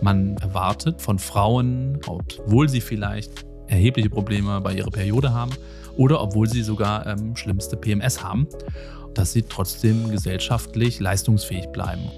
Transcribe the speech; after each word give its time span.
Man 0.00 0.36
erwartet 0.38 1.00
von 1.00 1.18
Frauen, 1.18 2.00
obwohl 2.06 2.68
sie 2.68 2.80
vielleicht 2.80 3.44
erhebliche 3.68 4.10
Probleme 4.10 4.60
bei 4.60 4.74
ihrer 4.74 4.90
Periode 4.90 5.32
haben 5.32 5.52
oder 5.96 6.20
obwohl 6.20 6.48
sie 6.48 6.62
sogar 6.62 7.06
ähm, 7.06 7.36
schlimmste 7.36 7.76
PMS 7.76 8.22
haben, 8.22 8.48
dass 9.14 9.32
sie 9.32 9.42
trotzdem 9.42 10.10
gesellschaftlich 10.10 11.00
leistungsfähig 11.00 11.68
bleiben. 11.68 12.10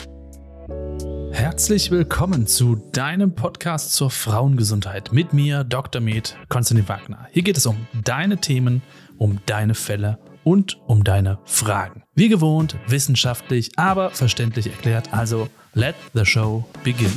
Herzlich 1.33 1.91
willkommen 1.91 2.47
zu 2.47 2.77
deinem 2.93 3.35
Podcast 3.35 3.93
zur 3.93 4.11
Frauengesundheit 4.11 5.13
mit 5.13 5.33
mir, 5.33 5.65
Dr. 5.65 6.01
Med 6.01 6.37
Konstantin 6.49 6.89
Wagner. 6.89 7.27
Hier 7.33 7.43
geht 7.43 7.57
es 7.57 7.67
um 7.67 7.89
deine 8.05 8.39
Themen, 8.39 8.83
um 9.19 9.41
deine 9.47 9.75
Fälle 9.75 10.19
und 10.45 10.81
um 10.87 11.03
deine 11.03 11.39
Fragen. 11.45 12.05
Wie 12.15 12.29
gewohnt, 12.29 12.77
wissenschaftlich, 12.87 13.73
aber 13.77 14.11
verständlich 14.11 14.69
erklärt. 14.69 15.13
Also, 15.13 15.49
let 15.75 15.95
the 16.13 16.25
show 16.25 16.65
begin. 16.83 17.11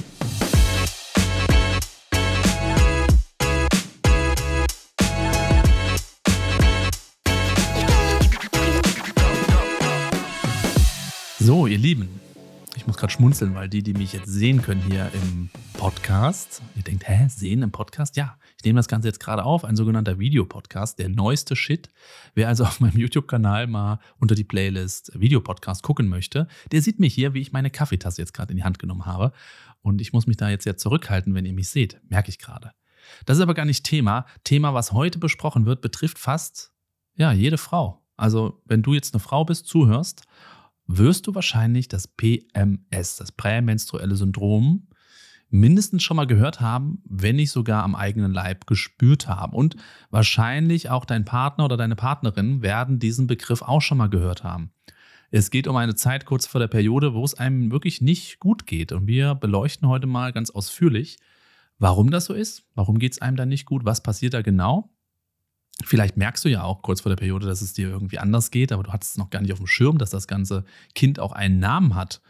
So, 11.39 11.65
ihr 11.65 11.77
Lieben, 11.77 12.20
ich 12.75 12.88
muss 12.88 12.98
gerade 12.98 13.13
schmunzeln, 13.13 13.55
weil 13.55 13.70
die, 13.70 13.81
die 13.81 13.93
mich 13.93 14.12
jetzt 14.12 14.27
sehen 14.27 14.62
können 14.62 14.81
hier 14.81 15.09
im 15.13 15.49
Podcast, 15.73 16.62
ihr 16.76 16.84
denkt, 16.84 17.07
hä, 17.07 17.27
sehen 17.29 17.62
im 17.62 17.71
Podcast? 17.71 18.17
Ja, 18.17 18.37
ich 18.57 18.66
nehme 18.66 18.77
das 18.77 18.88
Ganze 18.88 19.07
jetzt 19.07 19.20
gerade 19.20 19.43
auf, 19.43 19.63
ein 19.63 19.75
sogenannter 19.75 20.17
Videopodcast, 20.17 20.98
der 20.98 21.09
neueste 21.09 21.55
Shit. 21.55 21.89
Wer 22.34 22.48
also 22.48 22.63
auf 22.63 22.79
meinem 22.79 22.98
YouTube-Kanal 22.98 23.67
mal 23.67 23.99
unter 24.17 24.34
die 24.34 24.43
Playlist 24.43 25.11
Videopodcast 25.20 25.84
gucken 25.84 26.07
möchte, 26.07 26.48
der 26.71 26.81
sieht 26.81 26.99
mich 26.99 27.13
hier, 27.13 27.34
wie 27.35 27.41
ich 27.41 27.51
meine 27.51 27.70
Kaffeetasse 27.70 28.21
jetzt 28.21 28.34
gerade 28.34 28.51
in 28.51 28.57
die 28.57 28.63
Hand 28.63 28.79
genommen 28.79 29.05
habe. 29.05 29.31
Und 29.81 30.01
ich 30.01 30.12
muss 30.12 30.25
mich 30.25 30.38
da 30.38 30.49
jetzt 30.49 30.65
ja 30.65 30.75
zurückhalten, 30.75 31.35
wenn 31.35 31.45
ihr 31.45 31.53
mich 31.53 31.70
seht, 31.70 32.01
merke 32.09 32.29
ich 32.29 32.39
gerade. 32.39 32.71
Das 33.26 33.37
ist 33.37 33.43
aber 33.43 33.54
gar 33.54 33.65
nicht 33.65 33.85
Thema. 33.85 34.26
Thema, 34.43 34.73
was 34.73 34.91
heute 34.91 35.20
besprochen 35.20 35.65
wird, 35.65 35.82
betrifft 35.82 36.17
fast, 36.17 36.71
ja, 37.15 37.32
jede 37.32 37.57
Frau. 37.57 38.04
Also, 38.17 38.62
wenn 38.65 38.82
du 38.82 38.95
jetzt 38.95 39.13
eine 39.13 39.20
Frau 39.20 39.45
bist, 39.45 39.67
zuhörst 39.67 40.23
wirst 40.87 41.27
du 41.27 41.35
wahrscheinlich 41.35 41.89
das 41.89 42.07
PMS, 42.07 43.17
das 43.17 43.32
prämenstruelle 43.34 44.15
Syndrom, 44.15 44.87
mindestens 45.49 46.03
schon 46.03 46.17
mal 46.17 46.27
gehört 46.27 46.59
haben, 46.62 47.01
wenn 47.05 47.37
nicht 47.37 47.51
sogar 47.51 47.84
am 47.84 47.95
eigenen 47.95 48.34
Leib 48.34 48.67
gespürt 48.67 49.27
haben. 49.27 49.54
Und 49.54 49.76
wahrscheinlich 50.09 50.89
auch 50.89 51.05
dein 51.05 51.26
Partner 51.26 51.65
oder 51.65 51.77
deine 51.77 51.95
Partnerin 51.95 52.62
werden 52.62 52.99
diesen 52.99 53.27
Begriff 53.27 53.62
auch 53.62 53.81
schon 53.81 53.98
mal 53.98 54.09
gehört 54.09 54.43
haben. 54.43 54.71
Es 55.29 55.49
geht 55.49 55.67
um 55.67 55.76
eine 55.76 55.95
Zeit 55.95 56.26
kurz 56.26 56.48
vor 56.48 56.59
der 56.59 56.67
Periode, 56.67 57.13
wo 57.13 57.23
es 57.23 57.34
einem 57.34 57.71
wirklich 57.71 58.01
nicht 58.01 58.39
gut 58.39 58.65
geht. 58.65 58.91
Und 58.91 59.07
wir 59.07 59.35
beleuchten 59.35 59.87
heute 59.87 60.07
mal 60.07 60.31
ganz 60.31 60.49
ausführlich, 60.49 61.17
warum 61.79 62.11
das 62.11 62.26
so 62.26 62.34
ist, 62.34 62.65
warum 62.76 62.98
geht 62.99 63.13
es 63.13 63.21
einem 63.21 63.37
da 63.37 63.45
nicht 63.45 63.65
gut, 63.65 63.85
was 63.85 64.01
passiert 64.01 64.34
da 64.34 64.41
genau 64.41 64.89
Vielleicht 65.84 66.17
merkst 66.17 66.44
du 66.44 66.50
ja 66.50 66.63
auch 66.63 66.81
kurz 66.81 67.01
vor 67.01 67.09
der 67.09 67.17
Periode, 67.17 67.45
dass 67.45 67.61
es 67.61 67.73
dir 67.73 67.89
irgendwie 67.89 68.17
anders 68.17 68.50
geht, 68.50 68.72
aber 68.72 68.84
du 68.84 68.91
hattest 68.91 69.11
es 69.11 69.17
noch 69.17 69.29
gar 69.29 69.41
nicht 69.41 69.51
auf 69.51 69.59
dem 69.59 69.67
Schirm, 69.67 69.97
dass 69.97 70.09
das 70.09 70.28
ganze 70.28 70.66
Kind 70.95 71.19
auch 71.19 71.34
einen 71.34 71.59
Namen 71.59 71.94
hat. 71.94 72.22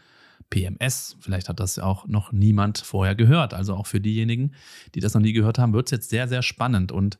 PMS, 0.50 1.16
vielleicht 1.20 1.48
hat 1.48 1.60
das 1.60 1.76
ja 1.76 1.84
auch 1.84 2.06
noch 2.06 2.32
niemand 2.32 2.78
vorher 2.78 3.14
gehört. 3.14 3.54
Also 3.54 3.74
auch 3.74 3.86
für 3.86 4.00
diejenigen, 4.00 4.52
die 4.94 5.00
das 5.00 5.14
noch 5.14 5.20
nie 5.20 5.32
gehört 5.32 5.58
haben, 5.58 5.72
wird 5.72 5.88
es 5.88 5.90
jetzt 5.92 6.10
sehr, 6.10 6.28
sehr 6.28 6.42
spannend. 6.42 6.92
Und 6.92 7.18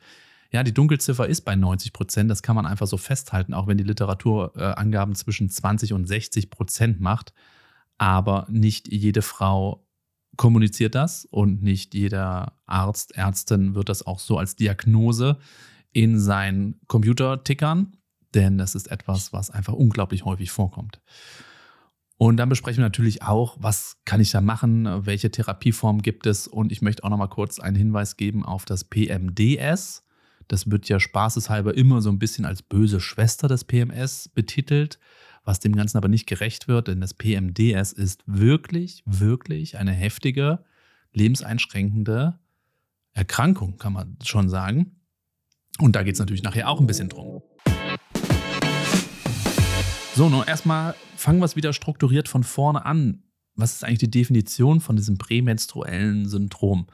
ja, 0.50 0.62
die 0.62 0.72
Dunkelziffer 0.72 1.26
ist 1.26 1.42
bei 1.42 1.54
90 1.54 1.92
Prozent. 1.92 2.30
Das 2.30 2.42
kann 2.42 2.56
man 2.56 2.66
einfach 2.66 2.86
so 2.86 2.96
festhalten, 2.96 3.52
auch 3.52 3.66
wenn 3.66 3.76
die 3.76 3.84
Literatur 3.84 4.52
äh, 4.56 4.62
Angaben 4.62 5.14
zwischen 5.14 5.50
20 5.50 5.92
und 5.92 6.06
60 6.06 6.50
Prozent 6.50 7.00
macht. 7.00 7.34
Aber 7.98 8.46
nicht 8.48 8.90
jede 8.90 9.22
Frau 9.22 9.84
kommuniziert 10.36 10.94
das 10.94 11.26
und 11.26 11.62
nicht 11.62 11.94
jeder 11.94 12.52
Arzt, 12.64 13.16
Ärztin 13.16 13.74
wird 13.74 13.88
das 13.88 14.06
auch 14.06 14.20
so 14.20 14.38
als 14.38 14.56
Diagnose 14.56 15.36
in 15.92 16.18
seinen 16.18 16.80
Computer 16.86 17.42
tickern, 17.42 17.96
denn 18.34 18.56
das 18.56 18.74
ist 18.74 18.90
etwas, 18.90 19.33
was 19.33 19.50
einfach 19.50 19.72
unglaublich 19.72 20.24
häufig 20.24 20.50
vorkommt. 20.50 21.00
Und 22.18 22.36
dann 22.36 22.48
besprechen 22.48 22.79
wir 22.79 22.86
natürlich 22.86 23.23
auch, 23.23 23.56
was 23.61 23.96
kann 24.05 24.20
ich 24.20 24.33
da 24.33 24.40
machen, 24.40 25.06
welche 25.06 25.30
Therapieform 25.30 26.02
gibt 26.02 26.27
es 26.27 26.48
und 26.48 26.73
ich 26.73 26.83
möchte 26.83 27.05
auch 27.05 27.11
noch 27.11 27.17
mal 27.17 27.29
kurz 27.29 27.61
einen 27.61 27.77
Hinweis 27.77 28.17
geben 28.17 28.45
auf 28.45 28.64
das 28.64 28.83
PMDS. 28.84 30.05
Das 30.48 30.68
wird 30.68 30.89
ja 30.89 30.98
spaßeshalber 30.98 31.77
immer 31.77 32.02
so 32.02 32.11
ein 32.11 32.18
bisschen 32.18 32.45
als 32.45 32.62
böse 32.62 33.01
Schwester 33.01 33.46
des 33.46 33.64
PMS 33.64 34.30
betitelt, 34.30 34.98
was 35.45 35.61
dem 35.61 35.77
Ganzen 35.77 35.96
aber 35.96 36.08
nicht 36.08 36.27
gerecht 36.27 36.67
wird, 36.67 36.89
denn 36.89 37.01
das 37.01 37.14
PMDS 37.14 37.92
ist 37.92 38.24
wirklich, 38.27 39.05
wirklich 39.06 39.79
eine 39.79 39.92
heftige, 39.92 40.64
lebenseinschränkende 41.12 42.40
Erkrankung, 43.12 43.79
kann 43.79 43.92
man 43.92 44.18
schon 44.24 44.48
sagen. 44.48 44.96
Und 45.79 45.95
da 45.95 46.02
geht 46.02 46.14
es 46.14 46.18
natürlich 46.18 46.42
nachher 46.42 46.68
auch 46.68 46.80
ein 46.80 46.89
bisschen 46.89 47.08
drum. 47.08 47.42
So, 50.18 50.29
nun 50.29 50.42
erstmal 50.45 50.96
fangen 51.14 51.39
wir 51.39 51.45
es 51.45 51.55
wieder 51.55 51.73
strukturiert 51.73 52.27
von 52.27 52.42
vorne 52.42 52.84
an. 52.84 53.23
Was 53.55 53.74
ist 53.74 53.84
eigentlich 53.84 54.01
die 54.01 54.11
Definition 54.11 54.80
von 54.80 54.96
diesem 54.96 55.17
prämenstruellen 55.17 56.27
Syndrom? 56.27 56.89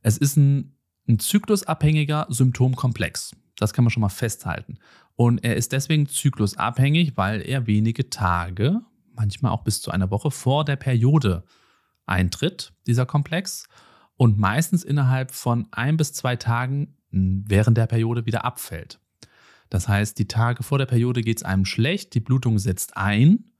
Es 0.00 0.16
ist 0.16 0.38
ein, 0.38 0.74
ein 1.06 1.18
zyklusabhängiger 1.18 2.28
Symptomkomplex. 2.30 3.36
Das 3.56 3.74
kann 3.74 3.84
man 3.84 3.90
schon 3.90 4.00
mal 4.00 4.08
festhalten. 4.08 4.78
Und 5.16 5.44
er 5.44 5.54
ist 5.56 5.72
deswegen 5.72 6.06
zyklusabhängig, 6.06 7.14
weil 7.18 7.42
er 7.42 7.66
wenige 7.66 8.08
Tage, 8.08 8.80
manchmal 9.12 9.52
auch 9.52 9.64
bis 9.64 9.82
zu 9.82 9.90
einer 9.90 10.10
Woche 10.10 10.30
vor 10.30 10.64
der 10.64 10.76
Periode 10.76 11.44
eintritt, 12.06 12.72
dieser 12.86 13.04
Komplex. 13.04 13.68
Und 14.16 14.38
meistens 14.38 14.82
innerhalb 14.82 15.32
von 15.32 15.68
ein 15.72 15.98
bis 15.98 16.14
zwei 16.14 16.36
Tagen 16.36 16.96
während 17.10 17.76
der 17.76 17.86
Periode 17.86 18.24
wieder 18.24 18.46
abfällt. 18.46 18.98
Das 19.72 19.88
heißt, 19.88 20.18
die 20.18 20.28
Tage 20.28 20.62
vor 20.62 20.76
der 20.76 20.84
Periode 20.84 21.22
geht 21.22 21.38
es 21.38 21.44
einem 21.44 21.64
schlecht, 21.64 22.12
die 22.12 22.20
Blutung 22.20 22.58
setzt 22.58 22.98
ein 22.98 23.52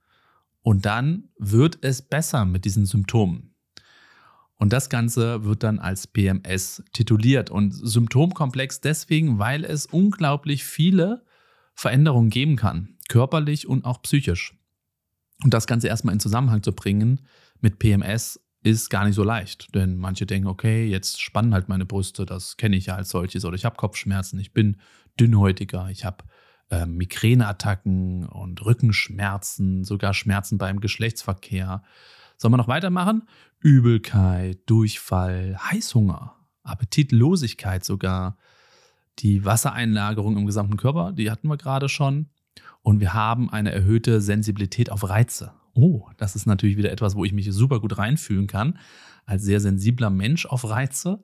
und 0.61 0.85
dann 0.85 1.29
wird 1.39 1.79
es 1.81 2.03
besser 2.03 2.45
mit 2.45 2.65
diesen 2.65 2.85
Symptomen. 2.85 3.55
Und 4.57 4.73
das 4.73 4.91
Ganze 4.91 5.43
wird 5.43 5.63
dann 5.63 5.79
als 5.79 6.05
PMS 6.05 6.83
tituliert 6.93 7.49
und 7.49 7.71
symptomkomplex 7.71 8.79
deswegen, 8.79 9.39
weil 9.39 9.65
es 9.65 9.87
unglaublich 9.87 10.63
viele 10.63 11.25
Veränderungen 11.73 12.29
geben 12.29 12.57
kann, 12.57 12.95
körperlich 13.09 13.67
und 13.67 13.83
auch 13.83 14.03
psychisch. 14.03 14.53
Und 15.43 15.51
das 15.51 15.65
Ganze 15.65 15.87
erstmal 15.87 16.13
in 16.13 16.19
Zusammenhang 16.19 16.61
zu 16.61 16.73
bringen 16.73 17.21
mit 17.59 17.79
PMS 17.79 18.39
ist 18.61 18.89
gar 18.89 19.05
nicht 19.05 19.15
so 19.15 19.23
leicht. 19.23 19.73
Denn 19.73 19.97
manche 19.97 20.27
denken, 20.27 20.47
okay, 20.47 20.85
jetzt 20.85 21.19
spannen 21.21 21.55
halt 21.55 21.69
meine 21.69 21.87
Brüste, 21.87 22.27
das 22.27 22.55
kenne 22.55 22.75
ich 22.75 22.85
ja 22.85 22.95
als 22.95 23.09
solches. 23.09 23.45
Oder 23.45 23.55
ich 23.55 23.65
habe 23.65 23.77
Kopfschmerzen, 23.77 24.39
ich 24.39 24.53
bin 24.53 24.77
dünnhäutiger, 25.19 25.89
ich 25.89 26.05
habe 26.05 26.23
äh, 26.69 26.85
Migräneattacken 26.85 28.27
und 28.27 28.63
Rückenschmerzen, 28.63 29.83
sogar 29.83 30.13
Schmerzen 30.13 30.57
beim 30.57 30.79
Geschlechtsverkehr. 30.79 31.83
Sollen 32.37 32.53
wir 32.53 32.57
noch 32.57 32.67
weitermachen? 32.67 33.23
Übelkeit, 33.59 34.59
Durchfall, 34.65 35.57
Heißhunger, 35.57 36.35
Appetitlosigkeit 36.63 37.83
sogar. 37.83 38.37
Die 39.19 39.45
Wassereinlagerung 39.45 40.37
im 40.37 40.45
gesamten 40.47 40.77
Körper, 40.77 41.11
die 41.11 41.29
hatten 41.29 41.47
wir 41.47 41.57
gerade 41.57 41.87
schon. 41.87 42.29
Und 42.81 42.99
wir 42.99 43.13
haben 43.13 43.51
eine 43.51 43.71
erhöhte 43.71 44.21
Sensibilität 44.21 44.91
auf 44.91 45.07
Reize 45.07 45.53
oh, 45.75 46.09
das 46.17 46.35
ist 46.35 46.45
natürlich 46.45 46.77
wieder 46.77 46.91
etwas, 46.91 47.15
wo 47.15 47.25
ich 47.25 47.33
mich 47.33 47.51
super 47.51 47.79
gut 47.79 47.97
reinfühlen 47.97 48.47
kann, 48.47 48.79
als 49.25 49.43
sehr 49.43 49.59
sensibler 49.59 50.09
Mensch 50.09 50.45
auf 50.45 50.69
Reize. 50.69 51.21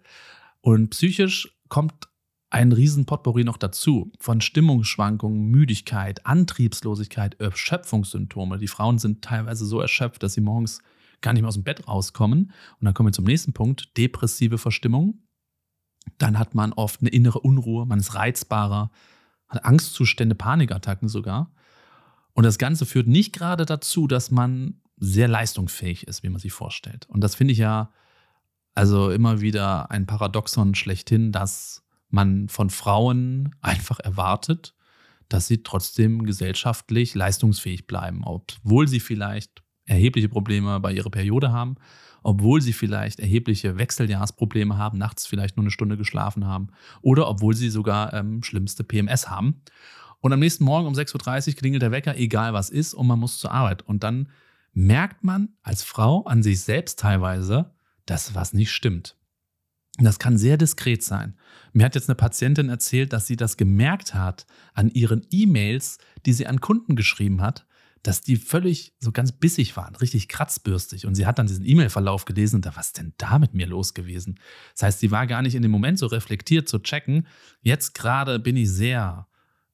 Und 0.62 0.90
psychisch 0.90 1.58
kommt 1.70 2.09
ein 2.50 2.72
riesen 2.72 3.06
Potpourri 3.06 3.44
noch 3.44 3.58
dazu 3.58 4.12
von 4.20 4.42
Stimmungsschwankungen, 4.42 5.50
Müdigkeit, 5.50 6.26
Antriebslosigkeit, 6.26 7.40
Erschöpfungssymptome. 7.40 8.58
Die 8.58 8.68
Frauen 8.68 8.98
sind 8.98 9.24
teilweise 9.24 9.66
so 9.66 9.80
erschöpft, 9.80 10.24
dass 10.24 10.34
sie 10.34 10.42
morgens 10.42 10.82
gar 11.22 11.34
nicht 11.34 11.42
mehr 11.42 11.50
aus 11.50 11.56
dem 11.56 11.64
Bett 11.64 11.88
rauskommen. 11.88 12.52
Und 12.80 12.86
dann 12.86 12.94
kommen 12.94 13.10
wir 13.10 13.14
zum 13.14 13.26
nächsten 13.26 13.54
Punkt, 13.54 13.96
depressive 13.98 14.58
Verstimmung. 14.58 15.20
Dann 16.18 16.40
hat 16.40 16.56
man 16.56 16.74
oft 16.74 17.02
eine 17.02 17.10
innere 17.10 17.40
Unruhe, 17.40 17.86
man 17.86 18.00
ist 18.00 18.16
reizbarer, 18.16 18.90
hat 19.48 19.66
Angstzustände, 19.66 20.34
Panikattacken 20.34 21.08
sogar. 21.08 21.52
Und 22.34 22.46
das 22.46 22.58
Ganze 22.58 22.86
führt 22.86 23.08
nicht 23.08 23.34
gerade 23.34 23.66
dazu, 23.66 24.08
dass 24.08 24.32
man 24.32 24.82
sehr 24.98 25.28
leistungsfähig 25.28 26.08
ist, 26.08 26.24
wie 26.24 26.30
man 26.30 26.40
sich 26.40 26.52
vorstellt. 26.52 27.06
Und 27.10 27.22
das 27.22 27.36
finde 27.36 27.52
ich 27.52 27.60
ja 27.60 27.92
also 28.74 29.12
immer 29.12 29.42
wieder 29.42 29.92
ein 29.92 30.06
Paradoxon 30.06 30.74
schlechthin, 30.74 31.32
dass 31.32 31.84
man 32.10 32.50
von 32.50 32.70
Frauen 32.70 33.56
einfach 33.62 34.00
erwartet, 34.00 34.74
dass 35.30 35.48
sie 35.48 35.64
trotzdem 35.64 36.26
gesellschaftlich 36.26 37.14
leistungsfähig 37.16 37.88
bleiben, 37.88 38.24
obwohl 38.24 38.88
sie 38.88 39.00
vielleicht 39.00 39.64
erhebliche 39.86 40.30
Probleme 40.30 40.80
bei 40.80 40.94
ihrer 40.94 41.10
Periode 41.10 41.52
haben, 41.52 41.76
obwohl 42.24 42.62
sie 42.62 42.74
vielleicht 42.74 43.20
erhebliche 43.20 43.78
Wechseljahrsprobleme 43.78 44.78
haben, 44.78 44.98
nachts 44.98 45.26
vielleicht 45.26 45.58
nur 45.58 45.64
eine 45.64 45.72
Stunde 45.72 45.98
geschlafen 45.98 46.46
haben 46.46 46.68
oder 47.02 47.28
obwohl 47.28 47.56
sie 47.56 47.70
sogar 47.70 48.14
ähm, 48.14 48.44
schlimmste 48.44 48.84
PMS 48.84 49.30
haben. 49.30 49.62
Und 50.20 50.34
am 50.34 50.40
nächsten 50.40 50.64
Morgen 50.64 50.88
um 50.88 50.94
6.30 50.94 51.50
Uhr 51.50 51.54
klingelt 51.56 51.82
der 51.82 51.92
Wecker, 51.92 52.18
egal 52.18 52.54
was 52.54 52.70
ist, 52.70 52.94
und 52.94 53.08
man 53.08 53.20
muss 53.20 53.40
zur 53.40 53.52
Arbeit. 53.52 53.84
Und 53.84 54.04
dann 54.04 54.30
merkt 54.74 55.24
man 55.24 55.50
als 55.64 55.84
Frau 55.84 56.24
an 56.26 56.44
sich 56.44 56.62
selbst 56.62 57.00
teilweise, 57.00 57.72
dass 58.06 58.36
was 58.36 58.54
nicht 58.54 58.72
stimmt. 58.72 59.16
Das 60.00 60.20
kann 60.20 60.38
sehr 60.38 60.58
diskret 60.58 61.04
sein. 61.04 61.36
Mir 61.74 61.86
hat 61.86 61.96
jetzt 61.96 62.10
eine 62.10 62.16
Patientin 62.16 62.70
erzählt, 62.70 63.14
dass 63.14 63.28
sie 63.28 63.36
das 63.36 63.58
gemerkt 63.58 64.14
hat 64.14 64.46
an 64.74 64.90
ihren 64.90 65.26
E-Mails, 65.30 65.98
die 66.26 66.34
sie 66.34 66.48
an 66.48 66.62
Kunden 66.62 66.96
geschrieben 66.96 67.42
hat, 67.42 67.66
dass 68.04 68.22
die 68.22 68.38
völlig 68.38 68.94
so 69.00 69.12
ganz 69.12 69.34
bissig 69.34 69.76
waren, 69.76 69.96
richtig 69.96 70.30
kratzbürstig. 70.30 71.06
Und 71.06 71.16
sie 71.16 71.26
hat 71.26 71.38
dann 71.38 71.48
diesen 71.48 71.66
E-Mail-Verlauf 71.66 72.26
gelesen 72.26 72.58
und 72.58 72.66
da, 72.66 72.76
was 72.76 72.94
denn 72.94 73.14
da 73.18 73.40
mit 73.40 73.54
mir 73.54 73.68
los 73.68 73.94
gewesen? 73.94 74.40
Das 74.74 74.84
heißt, 74.84 75.00
sie 75.00 75.12
war 75.12 75.28
gar 75.28 75.42
nicht 75.42 75.56
in 75.56 75.62
dem 75.62 75.72
Moment 75.72 76.00
so 76.00 76.08
reflektiert 76.08 76.70
zu 76.70 76.80
checken. 76.80 77.28
Jetzt 77.62 77.94
gerade 77.94 78.40
bin 78.40 78.56
ich 78.56 78.72
sehr 78.72 79.28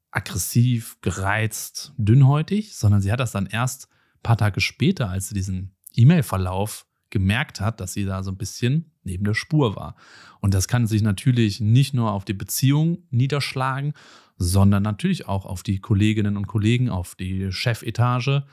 aggressiv, 0.10 0.98
gereizt, 1.02 1.94
dünnhäutig, 1.98 2.76
sondern 2.76 3.02
sie 3.02 3.12
hat 3.12 3.20
das 3.20 3.32
dann 3.32 3.46
erst 3.46 3.90
ein 3.90 4.24
paar 4.24 4.38
Tage 4.38 4.62
später, 4.62 5.10
als 5.10 5.28
sie 5.30 5.36
diesen 5.36 5.76
E-Mail-Verlauf 5.94 6.88
gemerkt 7.12 7.62
hat, 7.62 7.80
dass 7.80 7.94
sie 7.94 8.06
da 8.06 8.24
so 8.24 8.32
ein 8.32 8.38
bisschen 8.38 8.92
neben 9.06 9.24
der 9.24 9.34
Spur 9.34 9.76
war. 9.76 9.96
Und 10.42 10.54
das 10.54 10.68
kann 10.68 10.88
sich 10.88 11.02
natürlich 11.02 11.62
nicht 11.62 11.94
nur 11.94 12.12
auf 12.12 12.26
die 12.26 12.34
Beziehung 12.34 13.04
niederschlagen, 13.10 13.94
sondern 14.38 14.84
natürlich 14.84 15.28
auch 15.28 15.46
auf 15.46 15.64
die 15.64 15.80
Kolleginnen 15.80 16.38
und 16.38 16.48
Kollegen, 16.48 16.90
auf 16.90 17.16
die 17.16 17.52
Chefetage 17.52 18.44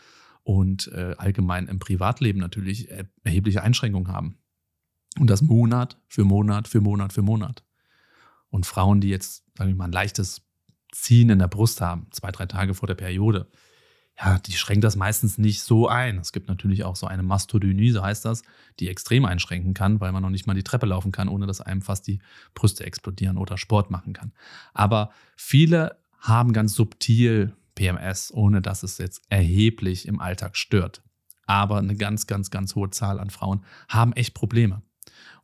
und 0.45 0.89
äh, 0.89 1.15
allgemein 1.19 1.67
im 1.69 1.79
Privatleben 1.79 2.41
natürlich 2.41 2.89
erhebliche 3.25 3.63
Einschränkungen 3.63 4.13
haben. 4.13 4.39
Und 5.19 5.29
das 5.29 5.43
Monat 5.43 6.01
für 6.09 6.25
Monat 6.25 6.69
für 6.69 6.81
Monat 6.81 7.13
für 7.13 7.23
Monat. 7.23 7.65
Und 8.49 8.67
Frauen, 8.67 9.01
die 9.01 9.09
jetzt, 9.09 9.45
sagen 9.57 9.71
wir 9.71 9.77
mal, 9.77 9.85
ein 9.87 9.93
leichtes 9.93 10.43
Ziehen 10.93 11.31
in 11.31 11.39
der 11.39 11.49
Brust 11.49 11.81
haben, 11.81 12.07
zwei, 12.11 12.31
drei 12.31 12.47
Tage 12.47 12.75
vor 12.75 12.87
der 12.87 12.95
Periode, 12.95 13.49
ja, 14.19 14.39
die 14.39 14.53
schränkt 14.53 14.85
das 14.85 14.97
meistens 14.97 15.39
nicht 15.39 15.63
so 15.63 15.89
ein. 15.89 16.19
Es 16.19 16.33
gibt 16.33 16.49
natürlich 16.49 16.85
auch 16.85 16.97
so 16.97 17.07
eine 17.07 17.23
Mastodynie, 17.23 17.91
so 17.91 18.03
heißt 18.03 18.25
das, 18.25 18.43
die 18.79 18.89
extrem 18.89 19.25
einschränken 19.25 19.75
kann, 19.75 20.01
weil 20.01 20.13
man 20.13 20.23
noch 20.23 20.31
nicht 20.31 20.47
mal 20.47 20.55
die 20.55 20.63
Treppe 20.63 20.87
laufen 20.87 21.13
kann, 21.13 21.29
ohne 21.29 21.47
dass 21.47 21.61
einem 21.61 21.83
fast 21.83 22.07
die 22.07 22.21
Brüste 22.55 22.85
explodieren 22.85 23.39
oder 23.39 23.57
Sport 23.57 23.91
machen 23.91 24.13
kann. 24.13 24.33
Aber 24.75 25.11
viele 25.37 25.99
haben 26.19 26.53
ganz 26.53 26.75
subtil 26.75 27.57
PMS, 27.75 28.33
ohne 28.33 28.61
dass 28.63 28.83
es 28.83 28.99
jetzt 28.99 29.23
erheblich 29.29 30.07
im 30.07 30.21
Alltag 30.21 30.57
stört. 30.57 31.03
Aber 31.47 31.79
eine 31.79 31.97
ganz, 31.97 32.27
ganz, 32.27 32.51
ganz 32.51 32.75
hohe 32.75 32.91
Zahl 32.91 33.19
an 33.19 33.31
Frauen 33.31 33.65
haben 33.89 34.13
echt 34.13 34.35
Probleme. 34.35 34.83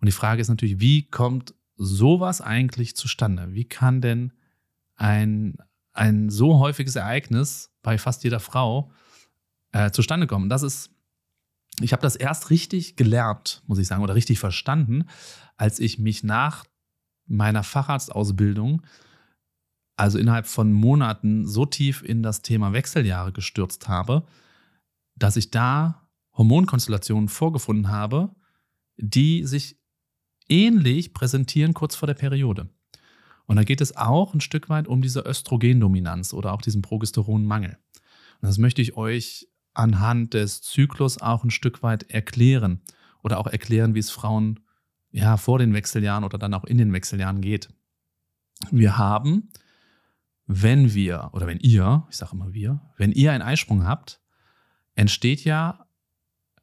Und 0.01 0.07
die 0.07 0.13
Frage 0.13 0.41
ist 0.41 0.49
natürlich, 0.49 0.81
wie 0.81 1.09
kommt 1.09 1.55
sowas 1.77 2.41
eigentlich 2.41 2.97
zustande? 2.97 3.53
Wie 3.53 3.65
kann 3.65 4.01
denn 4.01 4.33
ein, 4.97 5.57
ein 5.99 6.31
so 6.31 6.59
häufiges 6.59 6.95
Ereignis 6.97 7.73
bei 7.83 7.99
fast 7.99 8.23
jeder 8.23 8.41
Frau 8.41 8.93
äh, 9.73 9.91
zustande 9.91 10.29
kommen. 10.29 10.49
Das 10.49 10.63
ist, 10.63 10.91
ich 11.81 11.93
habe 11.93 12.03
das 12.03 12.15
erst 12.15 12.51
richtig 12.51 12.97
gelernt, 12.97 13.63
muss 13.67 13.79
ich 13.79 13.89
sagen, 13.89 14.03
oder 14.03 14.15
richtig 14.15 14.39
verstanden, 14.39 15.09
als 15.57 15.81
ich 15.81 15.99
mich 15.99 16.23
nach 16.23 16.65
meiner 17.27 17.65
Facharztausbildung, 17.65 18.83
also 19.97 20.19
innerhalb 20.19 20.47
von 20.47 20.73
Monaten, 20.73 21.47
so 21.47 21.67
tief 21.67 22.03
in 22.03 22.23
das 22.23 22.43
Thema 22.43 22.73
Wechseljahre 22.73 23.33
gestürzt 23.33 23.89
habe, 23.89 24.25
dass 25.17 25.37
ich 25.37 25.51
da 25.51 26.09
Hormonkonstellationen 26.37 27.29
vorgefunden 27.29 27.89
habe, 27.89 28.31
die 28.97 29.45
sich 29.45 29.81
ähnlich 30.49 31.13
präsentieren 31.13 31.75
kurz 31.75 31.97
vor 31.97 32.07
der 32.07 32.15
Periode. 32.15 32.69
Und 33.49 33.57
da 33.57 33.65
geht 33.65 33.81
es 33.81 33.97
auch 33.97 34.35
ein 34.35 34.43
Stück 34.43 34.69
weit 34.69 34.87
um 34.87 35.01
diese 35.01 35.21
Östrogendominanz 35.21 36.35
oder 36.35 36.53
auch 36.53 36.61
diesen 36.61 36.83
Progesteronmangel. 36.83 37.79
Und 38.41 38.47
das 38.47 38.59
möchte 38.59 38.83
ich 38.83 38.97
euch 38.97 39.49
anhand 39.73 40.35
des 40.35 40.61
Zyklus 40.61 41.21
auch 41.23 41.45
ein 41.45 41.51
Stück 41.51 41.83
weit 41.83 42.11
erklären 42.11 42.83
oder 43.23 43.39
auch 43.39 43.47
erklären, 43.47 43.95
wie 43.95 44.01
es 44.01 44.11
Frauen 44.11 44.61
ja 45.11 45.39
vor 45.39 45.59
den 45.59 45.73
Wechseljahren 45.73 46.25
oder 46.25 46.37
dann 46.37 46.53
auch 46.53 46.65
in 46.65 46.77
den 46.77 46.93
Wechseljahren 46.93 47.41
geht. 47.41 47.71
Wir 48.71 48.99
haben, 48.99 49.49
wenn 50.47 50.93
wir 50.93 51.31
oder 51.33 51.47
wenn 51.47 51.59
ihr, 51.59 52.07
ich 52.11 52.19
sage 52.19 52.33
immer 52.33 52.53
wir, 52.53 52.83
wenn 52.99 53.13
ihr 53.13 53.33
einen 53.33 53.43
Eisprung 53.43 53.87
habt, 53.87 54.21
entsteht 54.95 55.43
ja 55.45 55.87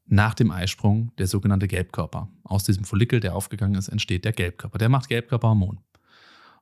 nach 0.05 0.35
dem 0.35 0.51
Eisprung 0.51 1.15
der 1.17 1.25
sogenannte 1.25 1.67
Gelbkörper. 1.67 2.29
Aus 2.43 2.63
diesem 2.63 2.83
Follikel, 2.83 3.21
der 3.21 3.35
aufgegangen 3.35 3.73
ist, 3.73 3.87
entsteht 3.87 4.23
der 4.23 4.33
Gelbkörper. 4.33 4.77
Der 4.77 4.89
macht 4.89 5.09
Gelbkörperhormon. 5.09 5.79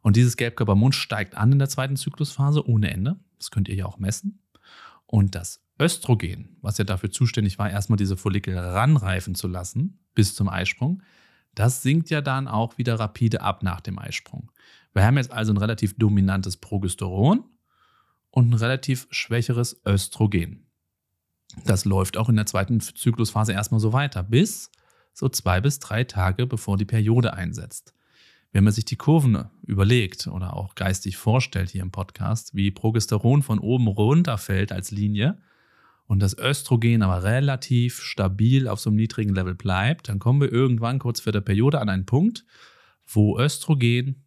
Und 0.03 0.17
dieses 0.17 0.37
Gelbkörperhormon 0.37 0.91
steigt 0.91 1.35
an 1.35 1.53
in 1.53 1.59
der 1.59 1.69
zweiten 1.69 1.95
Zyklusphase 1.95 2.67
ohne 2.67 2.91
Ende. 2.91 3.15
Das 3.39 3.49
könnt 3.49 3.69
ihr 3.69 3.75
ja 3.75 3.85
auch 3.85 3.97
messen. 3.97 4.43
Und 5.07 5.33
das 5.33 5.63
Östrogen, 5.79 6.57
was 6.61 6.77
ja 6.77 6.83
dafür 6.83 7.09
zuständig 7.09 7.57
war, 7.57 7.69
erstmal 7.69 7.97
diese 7.97 8.17
Follikel 8.17 8.57
ranreifen 8.57 9.33
zu 9.33 9.47
lassen 9.47 9.99
bis 10.13 10.35
zum 10.35 10.49
Eisprung, 10.49 11.01
das 11.55 11.81
sinkt 11.81 12.09
ja 12.09 12.21
dann 12.21 12.47
auch 12.47 12.77
wieder 12.77 12.99
rapide 12.99 13.41
ab 13.41 13.63
nach 13.63 13.79
dem 13.79 13.97
Eisprung. 13.97 14.51
Wir 14.93 15.05
haben 15.05 15.17
jetzt 15.17 15.31
also 15.31 15.53
ein 15.53 15.57
relativ 15.57 15.97
dominantes 15.97 16.57
Progesteron 16.57 17.43
und 18.29 18.49
ein 18.49 18.53
relativ 18.53 19.07
schwächeres 19.09 19.81
Östrogen. 19.85 20.65
Das 21.65 21.85
läuft 21.85 22.17
auch 22.17 22.29
in 22.29 22.35
der 22.35 22.45
zweiten 22.45 22.79
Zyklusphase 22.81 23.53
erstmal 23.53 23.79
so 23.79 23.93
weiter, 23.93 24.23
bis 24.23 24.71
so 25.13 25.29
zwei 25.29 25.61
bis 25.61 25.79
drei 25.79 26.03
Tage 26.03 26.47
bevor 26.47 26.77
die 26.77 26.85
Periode 26.85 27.33
einsetzt. 27.33 27.93
Wenn 28.53 28.63
man 28.63 28.71
sich 28.71 28.85
die 28.85 28.97
Kurven 28.97 29.45
überlegt 29.63 30.27
oder 30.27 30.55
auch 30.55 30.75
geistig 30.75 31.17
vorstellt 31.17 31.71
hier 31.71 31.81
im 31.81 31.89
Podcast, 31.89 32.53
wie 32.53 32.69
Progesteron 32.69 33.41
von 33.41 33.57
oben 33.57 33.87
runterfällt 33.87 34.71
als 34.71 34.91
Linie 34.91 35.39
und 36.05 36.19
das 36.19 36.37
Östrogen 36.37 37.01
aber 37.01 37.23
relativ 37.23 37.99
stabil 38.01 38.67
auf 38.67 38.79
so 38.79 38.91
einem 38.91 38.97
niedrigen 38.97 39.33
Level 39.33 39.55
bleibt, 39.55 40.07
dann 40.07 40.19
kommen 40.19 40.39
wir 40.39 40.51
irgendwann 40.51 40.99
kurz 40.99 41.19
vor 41.19 41.33
der 41.33 41.41
Periode 41.41 41.81
an 41.81 41.89
einen 41.89 42.05
Punkt, 42.05 42.45
wo 43.07 43.39
Östrogen 43.39 44.23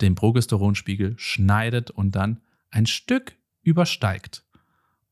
den 0.00 0.14
Progesteronspiegel 0.14 1.14
schneidet 1.18 1.90
und 1.90 2.16
dann 2.16 2.40
ein 2.70 2.86
Stück 2.86 3.36
übersteigt. 3.62 4.46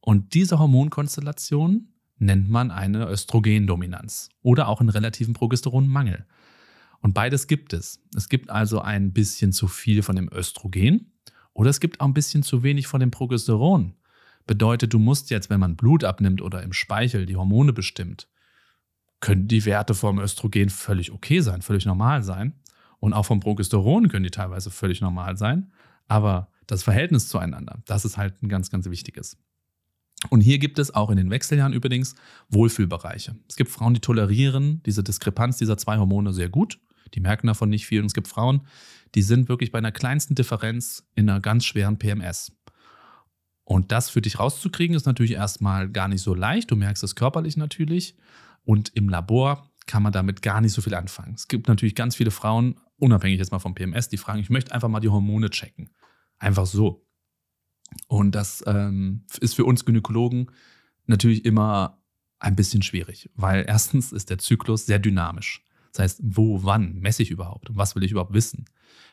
Und 0.01 0.33
diese 0.33 0.59
Hormonkonstellation 0.59 1.89
nennt 2.17 2.49
man 2.49 2.71
eine 2.71 3.09
Östrogendominanz 3.09 4.31
oder 4.41 4.69
auch 4.69 4.81
einen 4.81 4.89
relativen 4.89 5.35
Progesteronmangel. 5.35 6.25
Und 7.03 7.15
beides 7.15 7.49
gibt 7.49 7.73
es. 7.73 8.01
Es 8.17 8.29
gibt 8.29 8.49
also 8.49 8.81
ein 8.81 9.13
bisschen 9.13 9.53
zu 9.53 9.67
viel 9.67 10.03
von 10.03 10.17
dem 10.17 10.31
Östrogen 10.33 11.13
oder 11.53 11.69
es 11.69 11.81
gibt 11.81 12.01
auch 12.01 12.07
ein 12.07 12.15
bisschen 12.15 12.45
zu 12.45 12.63
wenig 12.63 12.87
von 12.87 13.01
dem 13.01 13.11
Progesteron. 13.11 13.95
Bedeutet, 14.47 14.93
du 14.93 14.99
musst 14.99 15.31
jetzt, 15.31 15.51
wenn 15.51 15.61
man 15.61 15.77
Blut 15.77 16.05
abnimmt 16.05 16.41
oder 16.41 16.63
im 16.63 16.73
Speichel 16.73 17.27
die 17.27 17.37
Hormone 17.37 17.73
bestimmt, 17.73 18.29
können 19.21 19.49
die 19.49 19.65
Werte 19.65 19.95
vom 19.95 20.19
Östrogen 20.19 20.71
völlig 20.71 21.13
okay 21.13 21.41
sein, 21.41 21.63
völlig 21.63 21.87
normal 21.87 22.23
sein. 22.23 22.55
Und 22.99 23.13
auch 23.15 23.27
vom 23.27 23.41
Progesteron 23.41 24.09
können 24.09 24.25
die 24.25 24.31
teilweise 24.31 24.71
völlig 24.71 25.01
normal 25.01 25.37
sein. 25.37 25.73
Aber 26.07 26.51
das 26.69 26.85
Verhältnis 26.85 27.29
zueinander, 27.29 27.83
das 27.87 28.05
ist 28.05 28.17
halt 28.17 28.43
ein 28.43 28.49
ganz, 28.49 28.71
ganz 28.71 28.89
wichtiges. 28.89 29.39
Und 30.31 30.41
hier 30.41 30.59
gibt 30.59 30.79
es 30.79 30.95
auch 30.95 31.11
in 31.11 31.17
den 31.17 31.31
Wechseljahren 31.31 31.73
übrigens 31.73 32.15
Wohlfühlbereiche. 32.49 33.35
Es 33.49 33.57
gibt 33.57 33.71
Frauen, 33.71 33.95
die 33.95 34.01
tolerieren 34.01 34.81
diese 34.87 35.03
Diskrepanz 35.03 35.59
dieser 35.59 35.77
zwei 35.77 35.99
Hormone 35.99 36.33
sehr 36.33 36.49
gut 36.49 36.79
die 37.15 37.21
merken 37.21 37.47
davon 37.47 37.69
nicht 37.69 37.87
viel. 37.87 38.01
Und 38.01 38.07
es 38.07 38.15
gibt 38.15 38.29
Frauen, 38.29 38.67
die 39.15 39.23
sind 39.23 39.49
wirklich 39.49 39.73
bei 39.73 39.79
einer 39.79 39.93
kleinsten 39.93 40.35
Differenz 40.35 41.07
in 41.15 41.29
einer 41.29 41.41
ganz 41.41 41.65
schweren 41.65 41.99
PMS. 41.99 42.53
Und 43.65 43.93
das 43.93 44.11
für 44.11 44.21
dich 44.21 44.39
rauszukriegen, 44.39 44.97
ist 44.97 45.07
natürlich 45.07 45.33
erstmal 45.33 45.89
gar 45.89 46.09
nicht 46.09 46.23
so 46.23 46.35
leicht. 46.35 46.71
Du 46.71 46.77
merkst 46.77 47.03
es 47.03 47.15
körperlich 47.15 47.57
natürlich. 47.57 48.17
Und 48.65 48.91
im 48.95 49.09
Labor 49.09 49.69
kann 49.87 50.03
man 50.03 50.13
damit 50.13 50.43
gar 50.43 50.61
nicht 50.61 50.73
so 50.73 50.83
viel 50.83 50.95
anfangen. 50.95 51.35
Es 51.35 51.49
gibt 51.49 51.69
natürlich 51.69 51.95
ganz 51.95 52.17
viele 52.17 52.31
Frauen, 52.31 52.81
unabhängig 52.97 53.39
jetzt 53.39 53.53
mal 53.53 53.59
vom 53.59 53.75
PMS, 53.75 54.09
die 54.09 54.17
fragen, 54.17 54.41
ich 54.41 54.51
möchte 54.51 54.73
einfach 54.73 54.89
mal 54.89 55.01
die 55.01 55.09
Hormone 55.09 55.51
checken. 55.51 55.91
Einfach 56.39 56.67
so. 56.67 57.07
Und 58.07 58.35
das 58.35 58.63
ähm, 58.67 59.25
ist 59.41 59.55
für 59.55 59.65
uns 59.65 59.85
Gynäkologen 59.85 60.51
natürlich 61.07 61.45
immer 61.45 62.03
ein 62.39 62.57
bisschen 62.57 62.83
schwierig, 62.83 63.31
weil 63.35 63.65
erstens 63.67 64.13
ist 64.13 64.31
der 64.31 64.39
Zyklus 64.39 64.87
sehr 64.87 64.99
dynamisch. 64.99 65.65
Das 65.93 66.01
heißt, 66.01 66.21
wo, 66.25 66.65
wann 66.65 66.95
messe 67.01 67.23
ich 67.23 67.31
überhaupt 67.31 67.69
und 67.71 67.77
was 67.77 67.95
will 67.95 68.03
ich 68.03 68.13
überhaupt 68.13 68.33
wissen? 68.33 68.65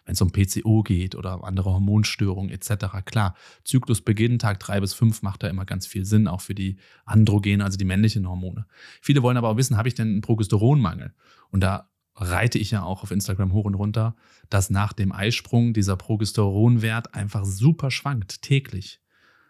Wenn 0.05 0.13
es 0.13 0.21
um 0.21 0.31
PCO 0.31 0.81
geht 0.81 1.13
oder 1.15 1.43
andere 1.43 1.71
Hormonstörungen 1.71 2.51
etc. 2.51 2.87
Klar, 3.05 3.35
Zyklusbeginn, 3.65 4.39
Tag 4.39 4.59
drei 4.59 4.79
bis 4.79 4.93
fünf 4.93 5.21
macht 5.21 5.43
da 5.43 5.47
immer 5.49 5.65
ganz 5.65 5.85
viel 5.85 6.05
Sinn, 6.05 6.27
auch 6.27 6.41
für 6.41 6.55
die 6.55 6.77
Androgene, 7.05 7.63
also 7.63 7.77
die 7.77 7.85
männlichen 7.85 8.27
Hormone. 8.27 8.65
Viele 9.01 9.21
wollen 9.21 9.37
aber 9.37 9.49
auch 9.49 9.57
wissen, 9.57 9.77
habe 9.77 9.89
ich 9.89 9.95
denn 9.95 10.07
einen 10.07 10.21
Progesteronmangel? 10.21 11.13
Und 11.49 11.61
da 11.61 11.89
reite 12.15 12.57
ich 12.57 12.71
ja 12.71 12.83
auch 12.83 13.03
auf 13.03 13.11
Instagram 13.11 13.53
hoch 13.53 13.65
und 13.65 13.75
runter, 13.75 14.15
dass 14.49 14.69
nach 14.69 14.93
dem 14.93 15.11
Eisprung 15.11 15.73
dieser 15.73 15.95
Progesteronwert 15.95 17.13
einfach 17.13 17.45
super 17.45 17.91
schwankt, 17.91 18.41
täglich. 18.41 19.01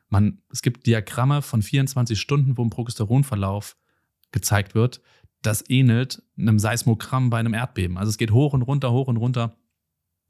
Man, 0.07 0.41
es 0.51 0.61
gibt 0.61 0.87
Diagramme 0.87 1.41
von 1.41 1.61
24 1.61 2.19
Stunden, 2.19 2.57
wo 2.57 2.63
ein 2.63 2.69
Progesteronverlauf 2.69 3.77
gezeigt 4.31 4.75
wird, 4.75 5.01
das 5.41 5.63
ähnelt 5.69 6.21
einem 6.37 6.59
Seismogramm 6.59 7.29
bei 7.29 7.39
einem 7.39 7.53
Erdbeben. 7.53 7.97
Also 7.97 8.09
es 8.09 8.17
geht 8.17 8.31
hoch 8.31 8.53
und 8.53 8.61
runter, 8.61 8.91
hoch 8.91 9.07
und 9.07 9.17
runter. 9.17 9.55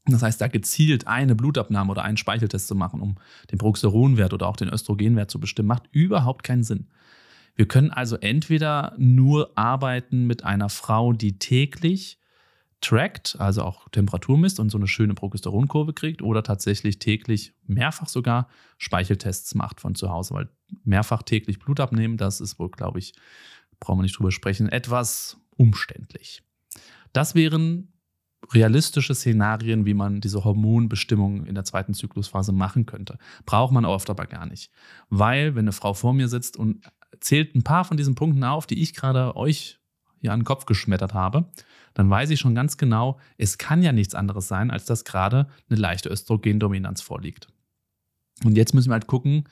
Das 0.06 0.24
heißt, 0.24 0.40
da 0.40 0.48
gezielt 0.48 1.08
eine 1.08 1.36
Blutabnahme 1.36 1.92
oder 1.92 2.04
einen 2.04 2.18
Speicheltest 2.18 2.68
zu 2.68 2.76
machen, 2.76 3.02
um 3.02 3.16
den 3.52 3.58
Progesteronwert 3.58 4.34
oder 4.34 4.48
auch 4.48 4.56
den 4.56 4.70
Östrogenwert 4.70 5.30
zu 5.30 5.40
bestimmen, 5.40 5.68
macht 5.68 5.88
überhaupt 5.92 6.44
keinen 6.44 6.64
Sinn. 6.64 6.88
Wir 7.56 7.68
können 7.68 7.92
also 7.92 8.16
entweder 8.16 8.96
nur 8.98 9.52
arbeiten 9.56 10.26
mit 10.26 10.44
einer 10.46 10.70
Frau, 10.70 11.14
die 11.14 11.38
täglich 11.40 12.20
trackt, 12.82 13.36
also 13.40 13.64
auch 13.64 13.90
Temperatur 13.90 14.38
misst 14.38 14.60
und 14.60 14.70
so 14.70 14.78
eine 14.78 14.88
schöne 14.88 15.14
Progesteronkurve 15.14 15.94
kriegt 15.94 16.22
oder 16.22 16.44
tatsächlich 16.44 17.00
täglich 17.00 17.54
mehrfach 17.68 18.08
sogar 18.08 18.48
Speicheltests 18.78 19.54
macht 19.56 19.82
von 19.82 19.96
zu 19.96 20.10
Hause, 20.10 20.34
weil 20.34 20.50
mehrfach 20.84 21.24
täglich 21.24 21.60
Blut 21.60 21.80
abnehmen, 21.82 22.16
das 22.16 22.40
ist 22.40 22.58
wohl, 22.60 22.70
glaube 22.70 23.00
ich, 23.00 23.14
brauchen 23.80 24.00
wir 24.00 24.04
nicht 24.04 24.18
drüber 24.18 24.32
sprechen, 24.32 24.70
etwas 24.70 25.38
umständlich. 25.56 26.42
Das 27.14 27.36
wären 27.36 27.94
realistische 28.54 29.14
Szenarien, 29.16 29.86
wie 29.86 29.94
man 29.94 30.22
diese 30.22 30.44
Hormonbestimmung 30.44 31.46
in 31.46 31.56
der 31.56 31.66
zweiten 31.66 31.94
Zyklusphase 31.94 32.52
machen 32.52 32.86
könnte. 32.86 33.18
Braucht 33.46 33.74
man 33.74 33.86
oft 33.86 34.10
aber 34.10 34.26
gar 34.26 34.46
nicht. 34.46 34.72
Weil, 35.10 35.56
wenn 35.56 35.66
eine 35.66 35.72
Frau 35.72 35.94
vor 35.94 36.14
mir 36.14 36.28
sitzt 36.28 36.58
und 36.58 36.86
zählt 37.20 37.56
ein 37.56 37.64
paar 37.64 37.86
von 37.86 37.98
diesen 37.98 38.16
Punkten 38.16 38.44
auf, 38.44 38.66
die 38.66 38.82
ich 38.82 38.94
gerade 38.94 39.36
euch 39.36 39.80
hier 40.22 40.34
an 40.34 40.42
den 40.42 40.46
Kopf 40.46 40.66
geschmettert 40.66 41.14
habe, 41.14 41.50
dann 41.94 42.10
weiß 42.10 42.30
ich 42.30 42.40
schon 42.40 42.56
ganz 42.56 42.78
genau, 42.78 43.20
es 43.38 43.58
kann 43.58 43.82
ja 43.82 43.92
nichts 43.92 44.16
anderes 44.16 44.48
sein, 44.48 44.72
als 44.72 44.86
dass 44.86 45.06
gerade 45.06 45.48
eine 45.70 45.80
leichte 45.80 46.10
Östrogendominanz 46.10 47.02
vorliegt. 47.02 47.48
Und 48.44 48.56
jetzt 48.56 48.74
müssen 48.74 48.90
wir 48.90 48.94
halt 48.94 49.08
gucken, 49.08 49.46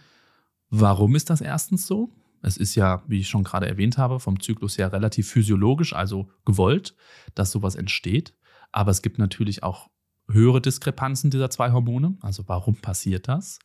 warum 0.69 1.15
ist 1.15 1.29
das 1.29 1.41
erstens 1.41 1.87
so? 1.87 2.09
Es 2.41 2.57
ist 2.57 2.75
ja, 2.75 3.03
wie 3.07 3.19
ich 3.19 3.29
schon 3.29 3.43
gerade 3.43 3.67
erwähnt 3.67 3.97
habe, 3.97 4.19
vom 4.19 4.39
Zyklus 4.39 4.77
her 4.77 4.91
relativ 4.91 5.29
physiologisch, 5.29 5.93
also 5.93 6.29
gewollt, 6.45 6.95
dass 7.35 7.51
sowas 7.51 7.75
entsteht. 7.75 8.33
Aber 8.71 8.91
es 8.91 9.01
gibt 9.01 9.17
natürlich 9.17 9.63
auch 9.63 9.89
höhere 10.29 10.61
Diskrepanzen 10.61 11.31
dieser 11.31 11.49
zwei 11.49 11.71
Hormone. 11.71 12.17
Also 12.21 12.43
warum 12.47 12.75
passiert 12.75 13.27
das? 13.27 13.59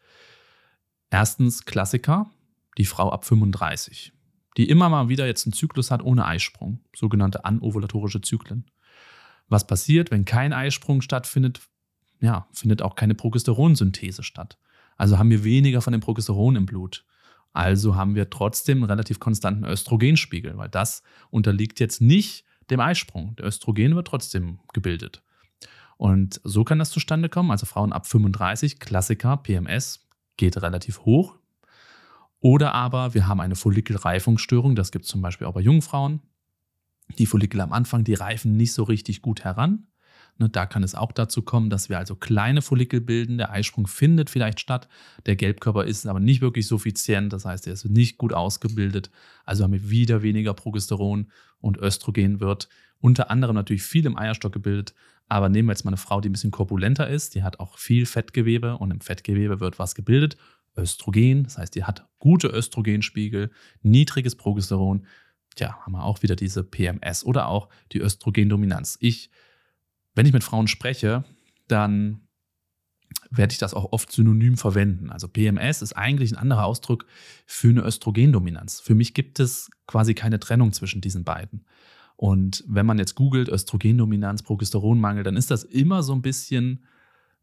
Erstens 1.10 1.64
Klassiker, 1.64 2.30
die 2.78 2.84
Frau 2.84 3.10
ab 3.10 3.24
35, 3.24 4.12
die 4.56 4.68
immer 4.68 4.88
mal 4.88 5.08
wieder 5.08 5.26
jetzt 5.26 5.46
einen 5.46 5.52
Zyklus 5.52 5.90
hat 5.90 6.02
ohne 6.02 6.24
Eisprung, 6.24 6.80
sogenannte 6.94 7.44
anovulatorische 7.44 8.20
Zyklen. 8.20 8.70
Was 9.48 9.66
passiert, 9.66 10.10
wenn 10.10 10.24
kein 10.24 10.52
Eisprung 10.52 11.02
stattfindet? 11.02 11.60
Ja, 12.20 12.48
findet 12.52 12.80
auch 12.80 12.94
keine 12.94 13.14
Progesteronsynthese 13.14 14.22
statt. 14.22 14.58
Also 14.96 15.18
haben 15.18 15.30
wir 15.30 15.44
weniger 15.44 15.82
von 15.82 15.92
dem 15.92 16.00
Progesteron 16.00 16.56
im 16.56 16.66
Blut. 16.66 17.04
Also 17.52 17.96
haben 17.96 18.14
wir 18.14 18.30
trotzdem 18.30 18.78
einen 18.78 18.90
relativ 18.90 19.20
konstanten 19.20 19.64
Östrogenspiegel, 19.64 20.56
weil 20.56 20.68
das 20.68 21.02
unterliegt 21.30 21.80
jetzt 21.80 22.00
nicht 22.00 22.44
dem 22.70 22.80
Eisprung. 22.80 23.36
Der 23.36 23.46
Östrogen 23.46 23.94
wird 23.94 24.06
trotzdem 24.06 24.60
gebildet. 24.72 25.22
Und 25.96 26.40
so 26.44 26.64
kann 26.64 26.78
das 26.78 26.90
zustande 26.90 27.28
kommen. 27.28 27.50
Also 27.50 27.66
Frauen 27.66 27.92
ab 27.92 28.06
35, 28.06 28.80
Klassiker, 28.80 29.36
PMS, 29.36 30.08
geht 30.36 30.60
relativ 30.60 31.00
hoch. 31.00 31.36
Oder 32.40 32.74
aber 32.74 33.14
wir 33.14 33.28
haben 33.28 33.40
eine 33.40 33.54
Follikelreifungsstörung, 33.54 34.74
das 34.74 34.90
gibt 34.90 35.04
es 35.04 35.10
zum 35.10 35.22
Beispiel 35.22 35.46
auch 35.46 35.54
bei 35.54 35.60
jungen 35.60 35.82
Frauen. 35.82 36.20
Die 37.18 37.26
Follikel 37.26 37.60
am 37.60 37.72
Anfang, 37.72 38.02
die 38.02 38.14
reifen 38.14 38.56
nicht 38.56 38.72
so 38.72 38.82
richtig 38.82 39.22
gut 39.22 39.44
heran. 39.44 39.86
Ne, 40.38 40.48
da 40.48 40.66
kann 40.66 40.82
es 40.82 40.94
auch 40.94 41.12
dazu 41.12 41.42
kommen, 41.42 41.70
dass 41.70 41.88
wir 41.88 41.98
also 41.98 42.14
kleine 42.14 42.62
Follikel 42.62 43.00
bilden. 43.00 43.38
Der 43.38 43.50
Eisprung 43.52 43.86
findet 43.86 44.30
vielleicht 44.30 44.60
statt. 44.60 44.88
Der 45.26 45.36
Gelbkörper 45.36 45.84
ist 45.84 46.06
aber 46.06 46.20
nicht 46.20 46.40
wirklich 46.40 46.66
suffizient. 46.66 47.32
Das 47.32 47.44
heißt, 47.44 47.66
er 47.66 47.74
ist 47.74 47.84
nicht 47.84 48.18
gut 48.18 48.32
ausgebildet. 48.32 49.10
Also 49.44 49.64
haben 49.64 49.72
wir 49.72 49.90
wieder 49.90 50.22
weniger 50.22 50.54
Progesteron 50.54 51.30
und 51.60 51.76
Östrogen 51.76 52.40
wird 52.40 52.68
unter 52.98 53.30
anderem 53.30 53.54
natürlich 53.54 53.82
viel 53.82 54.06
im 54.06 54.16
Eierstock 54.16 54.52
gebildet. 54.52 54.94
Aber 55.28 55.48
nehmen 55.48 55.68
wir 55.68 55.72
jetzt 55.72 55.84
mal 55.84 55.90
eine 55.90 55.96
Frau, 55.96 56.20
die 56.20 56.28
ein 56.28 56.32
bisschen 56.32 56.50
korpulenter 56.50 57.08
ist. 57.08 57.34
Die 57.34 57.42
hat 57.42 57.58
auch 57.60 57.78
viel 57.78 58.06
Fettgewebe 58.06 58.78
und 58.78 58.90
im 58.90 59.00
Fettgewebe 59.00 59.60
wird 59.60 59.78
was 59.78 59.94
gebildet. 59.94 60.36
Östrogen. 60.76 61.44
Das 61.44 61.58
heißt, 61.58 61.74
die 61.74 61.84
hat 61.84 62.08
gute 62.18 62.48
Östrogenspiegel, 62.48 63.50
niedriges 63.82 64.36
Progesteron. 64.36 65.06
Tja, 65.54 65.78
haben 65.82 65.92
wir 65.92 66.04
auch 66.04 66.22
wieder 66.22 66.36
diese 66.36 66.64
PMS 66.64 67.24
oder 67.24 67.48
auch 67.48 67.68
die 67.92 67.98
Östrogendominanz. 67.98 68.96
Ich 69.00 69.30
wenn 70.14 70.26
ich 70.26 70.32
mit 70.32 70.44
Frauen 70.44 70.68
spreche, 70.68 71.24
dann 71.68 72.20
werde 73.30 73.52
ich 73.52 73.58
das 73.58 73.74
auch 73.74 73.92
oft 73.92 74.10
synonym 74.12 74.56
verwenden. 74.56 75.10
Also 75.10 75.28
PMS 75.28 75.82
ist 75.82 75.94
eigentlich 75.94 76.32
ein 76.32 76.38
anderer 76.38 76.64
Ausdruck 76.64 77.06
für 77.46 77.68
eine 77.68 77.82
Östrogendominanz. 77.82 78.80
Für 78.80 78.94
mich 78.94 79.14
gibt 79.14 79.40
es 79.40 79.70
quasi 79.86 80.14
keine 80.14 80.40
Trennung 80.40 80.72
zwischen 80.72 81.00
diesen 81.00 81.24
beiden. 81.24 81.64
Und 82.16 82.64
wenn 82.68 82.86
man 82.86 82.98
jetzt 82.98 83.14
googelt 83.14 83.48
Östrogendominanz, 83.48 84.42
Progesteronmangel, 84.42 85.24
dann 85.24 85.36
ist 85.36 85.50
das 85.50 85.64
immer 85.64 86.02
so 86.02 86.12
ein 86.12 86.22
bisschen 86.22 86.84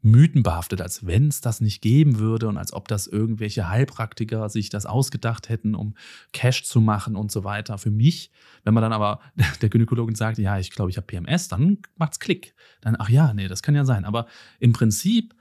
mythenbehaftet, 0.01 0.81
als 0.81 1.05
wenn 1.05 1.27
es 1.27 1.41
das 1.41 1.59
nicht 1.59 1.81
geben 1.81 2.19
würde 2.19 2.47
und 2.47 2.57
als 2.57 2.71
ob 2.71 2.87
das 2.87 3.07
irgendwelche 3.07 3.69
Heilpraktiker 3.69 4.47
sich 4.49 4.69
das 4.69 4.85
ausgedacht 4.85 5.49
hätten, 5.49 5.75
um 5.75 5.95
Cash 6.31 6.63
zu 6.63 6.79
machen 6.79 7.15
und 7.15 7.31
so 7.31 7.43
weiter. 7.43 7.77
Für 7.77 7.91
mich, 7.91 8.31
wenn 8.63 8.73
man 8.73 8.81
dann 8.81 8.93
aber 8.93 9.19
der 9.61 9.69
Gynäkologin 9.69 10.15
sagt, 10.15 10.37
ja, 10.37 10.57
ich 10.57 10.71
glaube, 10.71 10.89
ich 10.89 10.97
habe 10.97 11.07
PMS, 11.07 11.49
dann 11.49 11.79
macht's 11.97 12.19
Klick. 12.19 12.55
Dann, 12.81 12.95
ach 12.97 13.09
ja, 13.09 13.33
nee, 13.33 13.47
das 13.47 13.61
kann 13.61 13.75
ja 13.75 13.83
sein. 13.83 14.05
Aber 14.05 14.27
im 14.59 14.71
Prinzip 14.71 15.35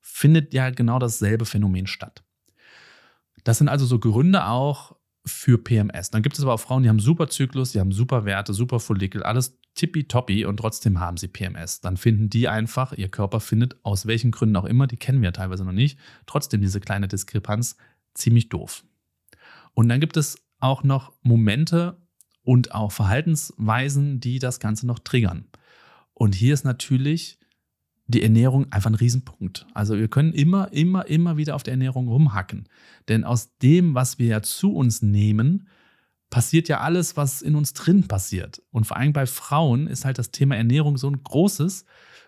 findet 0.00 0.54
ja 0.54 0.70
genau 0.70 0.98
dasselbe 0.98 1.44
Phänomen 1.44 1.86
statt. 1.86 2.24
Das 3.44 3.58
sind 3.58 3.68
also 3.68 3.86
so 3.86 3.98
Gründe 3.98 4.46
auch 4.46 4.96
für 5.30 5.58
PMS. 5.58 6.10
Dann 6.10 6.22
gibt 6.22 6.36
es 6.36 6.42
aber 6.42 6.54
auch 6.54 6.60
Frauen, 6.60 6.82
die 6.82 6.88
haben 6.88 7.00
super 7.00 7.28
Zyklus, 7.28 7.72
die 7.72 7.80
haben 7.80 7.92
super 7.92 8.24
Werte, 8.24 8.52
super 8.52 8.80
Follikel, 8.80 9.22
alles 9.22 9.58
tippitoppi 9.74 10.44
und 10.44 10.58
trotzdem 10.58 11.00
haben 11.00 11.16
sie 11.16 11.28
PMS. 11.28 11.80
Dann 11.80 11.96
finden 11.96 12.28
die 12.28 12.48
einfach, 12.48 12.92
ihr 12.92 13.08
Körper 13.08 13.40
findet 13.40 13.76
aus 13.84 14.06
welchen 14.06 14.30
Gründen 14.30 14.56
auch 14.56 14.64
immer, 14.64 14.86
die 14.86 14.96
kennen 14.96 15.22
wir 15.22 15.32
teilweise 15.32 15.64
noch 15.64 15.72
nicht, 15.72 15.98
trotzdem 16.26 16.60
diese 16.60 16.80
kleine 16.80 17.08
Diskrepanz 17.08 17.76
ziemlich 18.14 18.48
doof. 18.48 18.84
Und 19.74 19.88
dann 19.88 20.00
gibt 20.00 20.16
es 20.16 20.36
auch 20.58 20.82
noch 20.82 21.12
Momente 21.22 21.96
und 22.42 22.74
auch 22.74 22.92
Verhaltensweisen, 22.92 24.20
die 24.20 24.38
das 24.38 24.60
Ganze 24.60 24.86
noch 24.86 24.98
triggern. 24.98 25.46
Und 26.12 26.34
hier 26.34 26.52
ist 26.52 26.64
natürlich 26.64 27.39
die 28.10 28.22
Ernährung 28.22 28.70
einfach 28.72 28.90
ein 28.90 28.94
Riesenpunkt. 28.94 29.66
Also 29.74 29.96
wir 29.96 30.08
können 30.08 30.32
immer, 30.32 30.72
immer, 30.72 31.06
immer 31.06 31.36
wieder 31.36 31.54
auf 31.54 31.62
der 31.62 31.72
Ernährung 31.72 32.08
rumhacken. 32.08 32.68
Denn 33.08 33.24
aus 33.24 33.56
dem, 33.58 33.94
was 33.94 34.18
wir 34.18 34.26
ja 34.26 34.42
zu 34.42 34.74
uns 34.74 35.02
nehmen, 35.02 35.68
passiert 36.30 36.68
ja 36.68 36.80
alles, 36.80 37.16
was 37.16 37.42
in 37.42 37.54
uns 37.56 37.72
drin 37.72 38.06
passiert. 38.08 38.62
Und 38.70 38.86
vor 38.86 38.96
allem 38.96 39.12
bei 39.12 39.26
Frauen 39.26 39.86
ist 39.86 40.04
halt 40.04 40.18
das 40.18 40.30
Thema 40.30 40.56
Ernährung 40.56 40.96
so 40.96 41.08
ein 41.08 41.22
großes, 41.22 41.84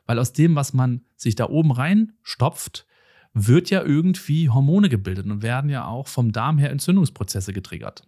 weil 0.06 0.18
aus 0.18 0.32
dem, 0.32 0.54
was 0.56 0.72
man 0.72 1.02
sich 1.16 1.36
da 1.36 1.48
oben 1.48 1.70
reinstopft, 1.70 2.86
wird 3.34 3.70
ja 3.70 3.82
irgendwie 3.82 4.50
Hormone 4.50 4.88
gebildet 4.88 5.26
und 5.26 5.42
werden 5.42 5.70
ja 5.70 5.86
auch 5.86 6.08
vom 6.08 6.32
Darm 6.32 6.58
her 6.58 6.70
Entzündungsprozesse 6.70 7.52
getriggert. 7.52 8.06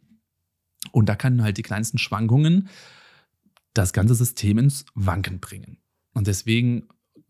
Und 0.93 1.09
da 1.09 1.17
können 1.17 1.43
halt 1.43 1.57
die 1.57 1.63
kleinsten 1.63 1.99
Schwankungen 1.99 2.69
das 3.73 3.93
ganze 3.93 4.15
System 4.15 4.59
ins 4.59 4.85
Wanken 4.95 5.41
bringen. 5.41 5.79
Und 6.13 6.27
deswegen 6.27 6.89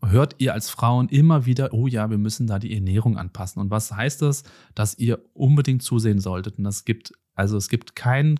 hört 0.09 0.35
ihr 0.39 0.53
als 0.53 0.69
Frauen 0.69 1.09
immer 1.09 1.45
wieder, 1.45 1.73
oh 1.73 1.87
ja, 1.87 2.09
wir 2.09 2.17
müssen 2.17 2.47
da 2.47 2.59
die 2.59 2.73
Ernährung 2.73 3.17
anpassen. 3.17 3.61
Und 3.61 3.69
was 3.69 3.91
heißt 3.91 4.21
das? 4.21 4.43
Dass 4.73 4.97
ihr 4.97 5.19
unbedingt 5.33 5.83
zusehen 5.83 6.19
solltet. 6.19 6.57
Und 6.57 6.63
das 6.63 6.85
gibt, 6.85 7.13
also 7.33 7.57
es 7.57 7.69
gibt 7.69 7.95
keinen 7.95 8.39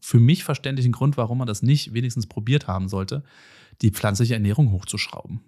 für 0.00 0.20
mich 0.20 0.44
verständlichen 0.44 0.92
Grund, 0.92 1.16
warum 1.16 1.38
man 1.38 1.46
das 1.46 1.62
nicht 1.62 1.92
wenigstens 1.92 2.26
probiert 2.26 2.66
haben 2.66 2.88
sollte, 2.88 3.24
die 3.82 3.90
pflanzliche 3.90 4.34
Ernährung 4.34 4.72
hochzuschrauben. 4.72 5.40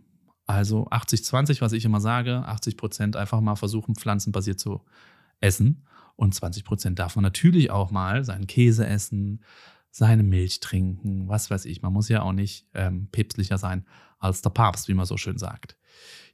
Also 0.46 0.88
80-20, 0.88 1.60
was 1.60 1.72
ich 1.72 1.84
immer 1.84 2.00
sage, 2.00 2.44
80 2.46 2.76
Prozent 2.76 3.16
einfach 3.16 3.40
mal 3.40 3.56
versuchen, 3.56 3.94
pflanzenbasiert 3.94 4.58
zu 4.58 4.82
essen. 5.40 5.86
Und 6.16 6.34
20 6.34 6.64
Prozent 6.64 6.98
darf 6.98 7.16
man 7.16 7.22
natürlich 7.22 7.70
auch 7.70 7.90
mal 7.90 8.24
seinen 8.24 8.46
Käse 8.46 8.86
essen, 8.86 9.42
seine 9.90 10.22
Milch 10.22 10.60
trinken, 10.60 11.28
was 11.28 11.50
weiß 11.50 11.64
ich. 11.64 11.82
Man 11.82 11.92
muss 11.92 12.08
ja 12.08 12.22
auch 12.22 12.32
nicht 12.32 12.66
ähm, 12.74 13.08
päpstlicher 13.10 13.58
sein 13.58 13.84
als 14.20 14.42
der 14.42 14.50
Papst, 14.50 14.86
wie 14.88 14.94
man 14.94 15.06
so 15.06 15.16
schön 15.16 15.38
sagt. 15.38 15.76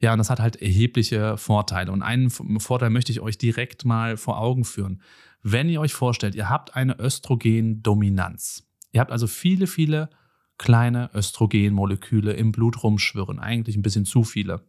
Ja, 0.00 0.12
und 0.12 0.18
das 0.18 0.28
hat 0.28 0.40
halt 0.40 0.56
erhebliche 0.56 1.38
Vorteile. 1.38 1.90
Und 1.90 2.02
einen 2.02 2.28
Vorteil 2.30 2.90
möchte 2.90 3.12
ich 3.12 3.20
euch 3.20 3.38
direkt 3.38 3.84
mal 3.84 4.16
vor 4.16 4.38
Augen 4.38 4.64
führen. 4.64 5.00
Wenn 5.42 5.68
ihr 5.68 5.80
euch 5.80 5.94
vorstellt, 5.94 6.34
ihr 6.34 6.50
habt 6.50 6.76
eine 6.76 6.98
Östrogendominanz. 6.98 8.66
Ihr 8.92 9.00
habt 9.00 9.12
also 9.12 9.26
viele, 9.26 9.66
viele 9.66 10.10
kleine 10.58 11.10
Östrogenmoleküle 11.14 12.32
im 12.32 12.52
Blut 12.52 12.82
rumschwirren, 12.82 13.38
eigentlich 13.38 13.76
ein 13.76 13.82
bisschen 13.82 14.04
zu 14.04 14.24
viele. 14.24 14.62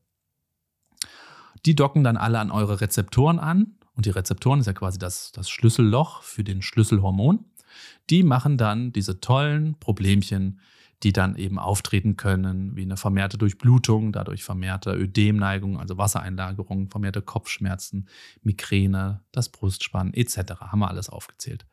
Die 1.66 1.76
docken 1.76 2.04
dann 2.04 2.18
alle 2.18 2.40
an 2.40 2.52
eure 2.52 2.82
Rezeptoren 2.82 3.40
an. 3.40 3.74
Und 3.96 4.06
die 4.06 4.12
Rezeptoren 4.12 4.60
ist 4.60 4.68
ja 4.68 4.74
quasi 4.74 5.00
das, 5.00 5.32
das 5.32 5.50
Schlüsselloch 5.50 6.22
für 6.22 6.44
den 6.44 6.62
Schlüsselhormon. 6.62 7.46
Die 8.10 8.24
machen 8.24 8.58
dann 8.58 8.94
diese 8.94 9.20
tollen 9.20 9.76
Problemchen, 9.80 10.60
die 11.04 11.14
dann 11.14 11.36
eben 11.36 11.60
auftreten 11.60 12.18
können, 12.18 12.76
wie 12.76 12.82
eine 12.82 12.98
vermehrte 12.98 13.38
Durchblutung, 13.38 14.12
dadurch 14.12 14.44
vermehrte 14.44 14.96
Ödemneigung, 14.96 15.80
also 15.80 15.98
Wassereinlagerung, 15.98 16.90
vermehrte 16.90 17.22
Kopfschmerzen, 17.22 18.08
Migräne, 18.42 19.24
das 19.32 19.50
Brustspannen 19.50 20.14
etc. 20.14 20.60
Haben 20.60 20.80
wir 20.80 20.90
alles 20.90 21.10
aufgezählt. 21.10 21.68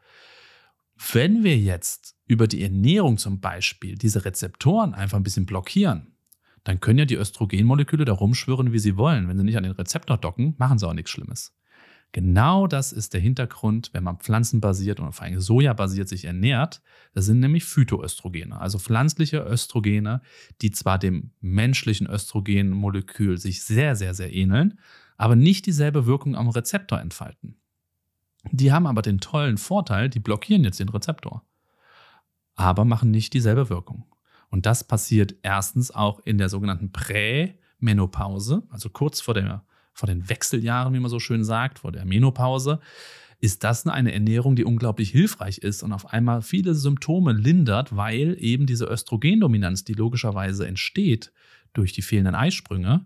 Wenn 1.13 1.43
wir 1.43 1.59
jetzt 1.59 2.17
über 2.27 2.47
die 2.47 2.63
Ernährung 2.63 3.19
zum 3.19 3.41
Beispiel 3.41 3.97
diese 3.97 4.25
Rezeptoren 4.25 4.95
einfach 4.95 5.17
ein 5.17 5.25
bisschen 5.25 5.47
blockieren, 5.47 6.15
dann 6.63 6.81
können 6.81 6.99
ja 6.99 7.05
die 7.05 7.17
Östrogenmoleküle 7.17 8.05
da 8.05 8.13
rumschwirren, 8.13 8.73
wie 8.73 8.79
sie 8.79 8.97
wollen. 8.97 9.29
Wenn 9.29 9.37
sie 9.37 9.45
nicht 9.45 9.57
an 9.57 9.65
den 9.65 9.73
Rezeptor 9.73 10.17
docken, 10.17 10.55
machen 10.59 10.79
sie 10.79 10.87
auch 10.87 10.95
nichts 10.95 11.11
Schlimmes. 11.11 11.55
Genau 12.15 12.69
das 12.69 12.93
ist 12.93 13.13
der 13.13 13.21
Hintergrund, 13.21 13.91
wenn 13.93 14.05
man 14.05 14.19
pflanzenbasiert 14.19 15.01
und 15.01 15.11
vor 15.13 15.25
allem 15.25 15.41
sojabasiert 15.41 16.09
sich 16.09 16.27
ernährt. 16.27 16.81
Das 17.13 17.25
sind 17.25 17.41
nämlich 17.41 17.65
Phytoöstrogene, 17.65 18.57
also 18.61 18.79
pflanzliche 18.79 19.39
Östrogene, 19.39 20.21
die 20.63 20.71
zwar 20.71 21.01
dem 21.01 21.33
menschlichen 21.41 22.07
Östrogenmolekül 22.07 23.37
sich 23.39 23.65
sehr, 23.65 23.97
sehr, 23.97 24.15
sehr 24.15 24.33
ähneln, 24.33 24.79
aber 25.17 25.35
nicht 25.35 25.67
dieselbe 25.67 26.07
Wirkung 26.07 26.37
am 26.37 26.49
Rezeptor 26.49 27.01
entfalten. 27.01 27.57
Die 28.53 28.71
haben 28.71 28.87
aber 28.87 29.03
den 29.03 29.19
tollen 29.19 29.59
Vorteil, 29.59 30.09
die 30.09 30.21
blockieren 30.21 30.63
jetzt 30.63 30.79
den 30.79 30.91
Rezeptor, 30.91 31.45
aber 32.55 32.85
machen 32.85 33.11
nicht 33.11 33.33
dieselbe 33.33 33.71
Wirkung. 33.71 34.05
Und 34.51 34.67
das 34.67 34.85
passiert 34.85 35.35
erstens 35.43 35.91
auch 35.91 36.21
in 36.21 36.39
der 36.39 36.49
sogenannten 36.49 36.93
Prämenopause, 36.93 38.63
also 38.71 38.89
kurz 38.89 39.21
vor 39.21 39.35
der 39.35 39.65
vor 39.95 40.07
den 40.07 40.29
Wechseljahren, 40.29 40.93
wie 40.93 41.01
man 41.01 41.11
so 41.11 41.21
schön 41.21 41.45
sagt, 41.45 41.79
vor 41.79 41.93
der 41.93 42.05
Menopause, 42.05 42.81
ist 43.41 43.65
das 43.65 43.87
eine 43.87 44.13
Ernährung, 44.13 44.57
die 44.57 44.65
unglaublich 44.65 45.11
hilfreich 45.11 45.59
ist 45.59 45.83
und 45.83 45.93
auf 45.93 46.13
einmal 46.13 46.43
viele 46.43 46.75
Symptome 46.75 47.33
lindert, 47.33 47.95
weil 47.95 48.37
eben 48.39 48.67
diese 48.67 48.87
Östrogendominanz, 48.87 49.85
die 49.85 49.93
logischerweise 49.93 50.67
entsteht 50.67 51.33
durch 51.73 51.93
die 51.93 52.03
fehlenden 52.03 52.35
Eisprünge, 52.35 53.05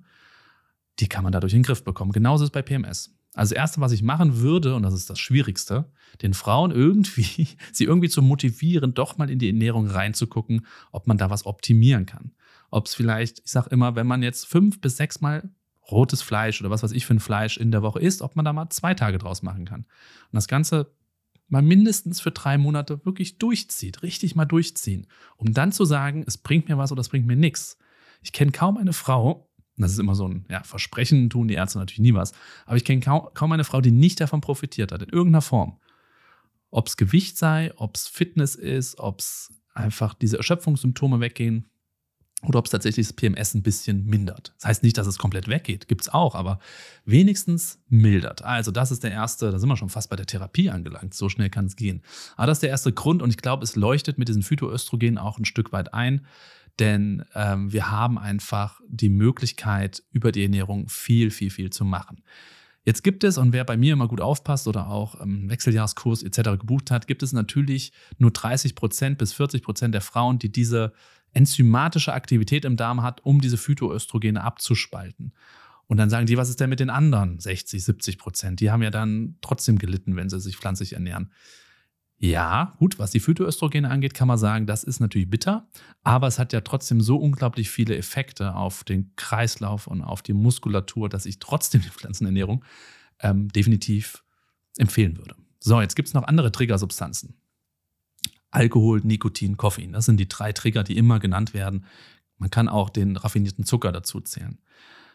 die 1.00 1.08
kann 1.08 1.24
man 1.24 1.32
dadurch 1.32 1.52
in 1.52 1.60
den 1.60 1.66
Griff 1.66 1.84
bekommen. 1.84 2.12
Genauso 2.12 2.44
ist 2.44 2.48
es 2.48 2.52
bei 2.52 2.62
PMS. 2.62 3.14
Also 3.34 3.54
das 3.54 3.60
Erste, 3.60 3.80
was 3.80 3.92
ich 3.92 4.02
machen 4.02 4.40
würde, 4.40 4.74
und 4.74 4.82
das 4.82 4.94
ist 4.94 5.10
das 5.10 5.18
Schwierigste, 5.18 5.90
den 6.22 6.34
Frauen 6.34 6.70
irgendwie, 6.70 7.48
sie 7.72 7.84
irgendwie 7.84 8.08
zu 8.08 8.22
motivieren, 8.22 8.94
doch 8.94 9.18
mal 9.18 9.30
in 9.30 9.38
die 9.38 9.48
Ernährung 9.48 9.86
reinzugucken, 9.86 10.66
ob 10.92 11.06
man 11.06 11.18
da 11.18 11.30
was 11.30 11.46
optimieren 11.46 12.06
kann. 12.06 12.32
Ob 12.70 12.86
es 12.86 12.94
vielleicht, 12.94 13.40
ich 13.44 13.50
sage 13.50 13.70
immer, 13.70 13.96
wenn 13.96 14.06
man 14.06 14.22
jetzt 14.22 14.46
fünf 14.46 14.80
bis 14.80 14.96
sechs 14.96 15.20
Mal 15.20 15.50
rotes 15.90 16.22
Fleisch 16.22 16.60
oder 16.60 16.70
was 16.70 16.82
weiß 16.82 16.92
ich 16.92 17.06
für 17.06 17.14
ein 17.14 17.20
Fleisch 17.20 17.56
in 17.56 17.70
der 17.70 17.82
Woche 17.82 18.00
isst, 18.00 18.22
ob 18.22 18.36
man 18.36 18.44
da 18.44 18.52
mal 18.52 18.68
zwei 18.70 18.94
Tage 18.94 19.18
draus 19.18 19.42
machen 19.42 19.64
kann. 19.64 19.80
Und 19.80 20.34
das 20.34 20.48
Ganze 20.48 20.92
mal 21.48 21.62
mindestens 21.62 22.20
für 22.20 22.30
drei 22.30 22.58
Monate 22.58 23.04
wirklich 23.04 23.38
durchzieht, 23.38 24.02
richtig 24.02 24.36
mal 24.36 24.44
durchziehen, 24.44 25.06
um 25.36 25.52
dann 25.52 25.72
zu 25.72 25.84
sagen, 25.84 26.24
es 26.26 26.36
bringt 26.38 26.68
mir 26.68 26.78
was 26.78 26.92
oder 26.92 27.00
es 27.00 27.08
bringt 27.08 27.26
mir 27.26 27.36
nichts. 27.36 27.78
Ich 28.22 28.32
kenne 28.32 28.52
kaum 28.52 28.76
eine 28.76 28.92
Frau, 28.92 29.48
das 29.76 29.92
ist 29.92 29.98
immer 29.98 30.14
so 30.14 30.28
ein 30.28 30.44
ja, 30.50 30.62
Versprechen, 30.62 31.30
tun 31.30 31.48
die 31.48 31.54
Ärzte 31.54 31.78
natürlich 31.78 32.00
nie 32.00 32.14
was, 32.14 32.32
aber 32.66 32.76
ich 32.76 32.84
kenne 32.84 33.00
kaum, 33.00 33.28
kaum 33.32 33.52
eine 33.52 33.64
Frau, 33.64 33.80
die 33.80 33.92
nicht 33.92 34.20
davon 34.20 34.40
profitiert 34.40 34.92
hat, 34.92 35.02
in 35.02 35.08
irgendeiner 35.08 35.42
Form. 35.42 35.78
Ob 36.70 36.88
es 36.88 36.98
Gewicht 36.98 37.38
sei, 37.38 37.72
ob 37.76 37.96
es 37.96 38.08
Fitness 38.08 38.54
ist, 38.54 38.98
ob 38.98 39.20
es 39.20 39.50
einfach 39.72 40.12
diese 40.14 40.36
Erschöpfungssymptome 40.36 41.20
weggehen, 41.20 41.66
oder 42.44 42.60
ob 42.60 42.66
es 42.66 42.70
tatsächlich 42.70 43.06
das 43.06 43.14
PMS 43.14 43.54
ein 43.54 43.62
bisschen 43.62 44.06
mindert. 44.06 44.52
Das 44.58 44.66
heißt 44.66 44.82
nicht, 44.84 44.96
dass 44.96 45.08
es 45.08 45.18
komplett 45.18 45.48
weggeht, 45.48 45.88
gibt 45.88 46.02
es 46.02 46.08
auch, 46.08 46.36
aber 46.36 46.60
wenigstens 47.04 47.80
mildert. 47.88 48.42
Also 48.42 48.70
das 48.70 48.92
ist 48.92 49.02
der 49.02 49.10
erste, 49.10 49.50
da 49.50 49.58
sind 49.58 49.68
wir 49.68 49.76
schon 49.76 49.88
fast 49.88 50.08
bei 50.08 50.14
der 50.14 50.26
Therapie 50.26 50.70
angelangt, 50.70 51.14
so 51.14 51.28
schnell 51.28 51.50
kann 51.50 51.66
es 51.66 51.74
gehen. 51.74 52.02
Aber 52.36 52.46
das 52.46 52.58
ist 52.58 52.62
der 52.62 52.70
erste 52.70 52.92
Grund 52.92 53.22
und 53.22 53.30
ich 53.30 53.38
glaube, 53.38 53.64
es 53.64 53.74
leuchtet 53.74 54.18
mit 54.18 54.28
diesen 54.28 54.42
Phytoöstrogenen 54.42 55.18
auch 55.18 55.38
ein 55.38 55.44
Stück 55.44 55.72
weit 55.72 55.94
ein, 55.94 56.26
denn 56.78 57.24
ähm, 57.34 57.72
wir 57.72 57.90
haben 57.90 58.18
einfach 58.18 58.80
die 58.88 59.08
Möglichkeit, 59.08 60.04
über 60.12 60.30
die 60.30 60.44
Ernährung 60.44 60.88
viel, 60.88 61.32
viel, 61.32 61.50
viel 61.50 61.70
zu 61.70 61.84
machen. 61.84 62.22
Jetzt 62.84 63.02
gibt 63.02 63.24
es, 63.24 63.36
und 63.36 63.52
wer 63.52 63.64
bei 63.64 63.76
mir 63.76 63.92
immer 63.92 64.08
gut 64.08 64.20
aufpasst 64.20 64.66
oder 64.66 64.88
auch 64.88 65.16
im 65.16 65.50
Wechseljahreskurs 65.50 66.22
etc. 66.22 66.58
gebucht 66.58 66.90
hat, 66.90 67.06
gibt 67.06 67.22
es 67.22 67.32
natürlich 67.32 67.92
nur 68.16 68.30
30 68.30 68.74
Prozent 68.74 69.18
bis 69.18 69.32
40 69.34 69.62
Prozent 69.62 69.92
der 69.92 70.00
Frauen, 70.00 70.38
die 70.38 70.50
diese 70.50 70.94
enzymatische 71.32 72.12
Aktivität 72.12 72.64
im 72.64 72.76
Darm 72.76 73.02
hat, 73.02 73.24
um 73.24 73.40
diese 73.40 73.56
Phytoöstrogene 73.56 74.42
abzuspalten. 74.42 75.32
Und 75.86 75.96
dann 75.96 76.10
sagen 76.10 76.26
die, 76.26 76.36
was 76.36 76.50
ist 76.50 76.60
denn 76.60 76.70
mit 76.70 76.80
den 76.80 76.90
anderen 76.90 77.40
60, 77.40 77.82
70 77.82 78.18
Prozent? 78.18 78.60
Die 78.60 78.70
haben 78.70 78.82
ja 78.82 78.90
dann 78.90 79.36
trotzdem 79.40 79.78
gelitten, 79.78 80.16
wenn 80.16 80.28
sie 80.28 80.38
sich 80.38 80.56
pflanzlich 80.56 80.92
ernähren. 80.92 81.32
Ja, 82.20 82.74
gut, 82.78 82.98
was 82.98 83.12
die 83.12 83.20
Phytoöstrogene 83.20 83.88
angeht, 83.88 84.12
kann 84.12 84.26
man 84.26 84.38
sagen, 84.38 84.66
das 84.66 84.82
ist 84.82 84.98
natürlich 84.98 85.30
bitter, 85.30 85.68
aber 86.02 86.26
es 86.26 86.40
hat 86.40 86.52
ja 86.52 86.60
trotzdem 86.62 87.00
so 87.00 87.16
unglaublich 87.16 87.70
viele 87.70 87.96
Effekte 87.96 88.56
auf 88.56 88.82
den 88.82 89.14
Kreislauf 89.14 89.86
und 89.86 90.02
auf 90.02 90.20
die 90.22 90.32
Muskulatur, 90.32 91.08
dass 91.08 91.26
ich 91.26 91.38
trotzdem 91.38 91.80
die 91.80 91.90
Pflanzenernährung 91.90 92.64
ähm, 93.20 93.48
definitiv 93.48 94.24
empfehlen 94.78 95.16
würde. 95.16 95.36
So, 95.60 95.80
jetzt 95.80 95.94
gibt 95.94 96.08
es 96.08 96.14
noch 96.14 96.24
andere 96.24 96.50
Triggersubstanzen. 96.50 97.34
Alkohol, 98.50 99.00
Nikotin, 99.02 99.56
Koffein. 99.56 99.92
Das 99.92 100.06
sind 100.06 100.18
die 100.18 100.28
drei 100.28 100.52
Trigger, 100.52 100.84
die 100.84 100.96
immer 100.96 101.18
genannt 101.18 101.54
werden. 101.54 101.84
Man 102.38 102.50
kann 102.50 102.68
auch 102.68 102.90
den 102.90 103.16
raffinierten 103.16 103.64
Zucker 103.64 103.92
dazu 103.92 104.20
zählen. 104.20 104.58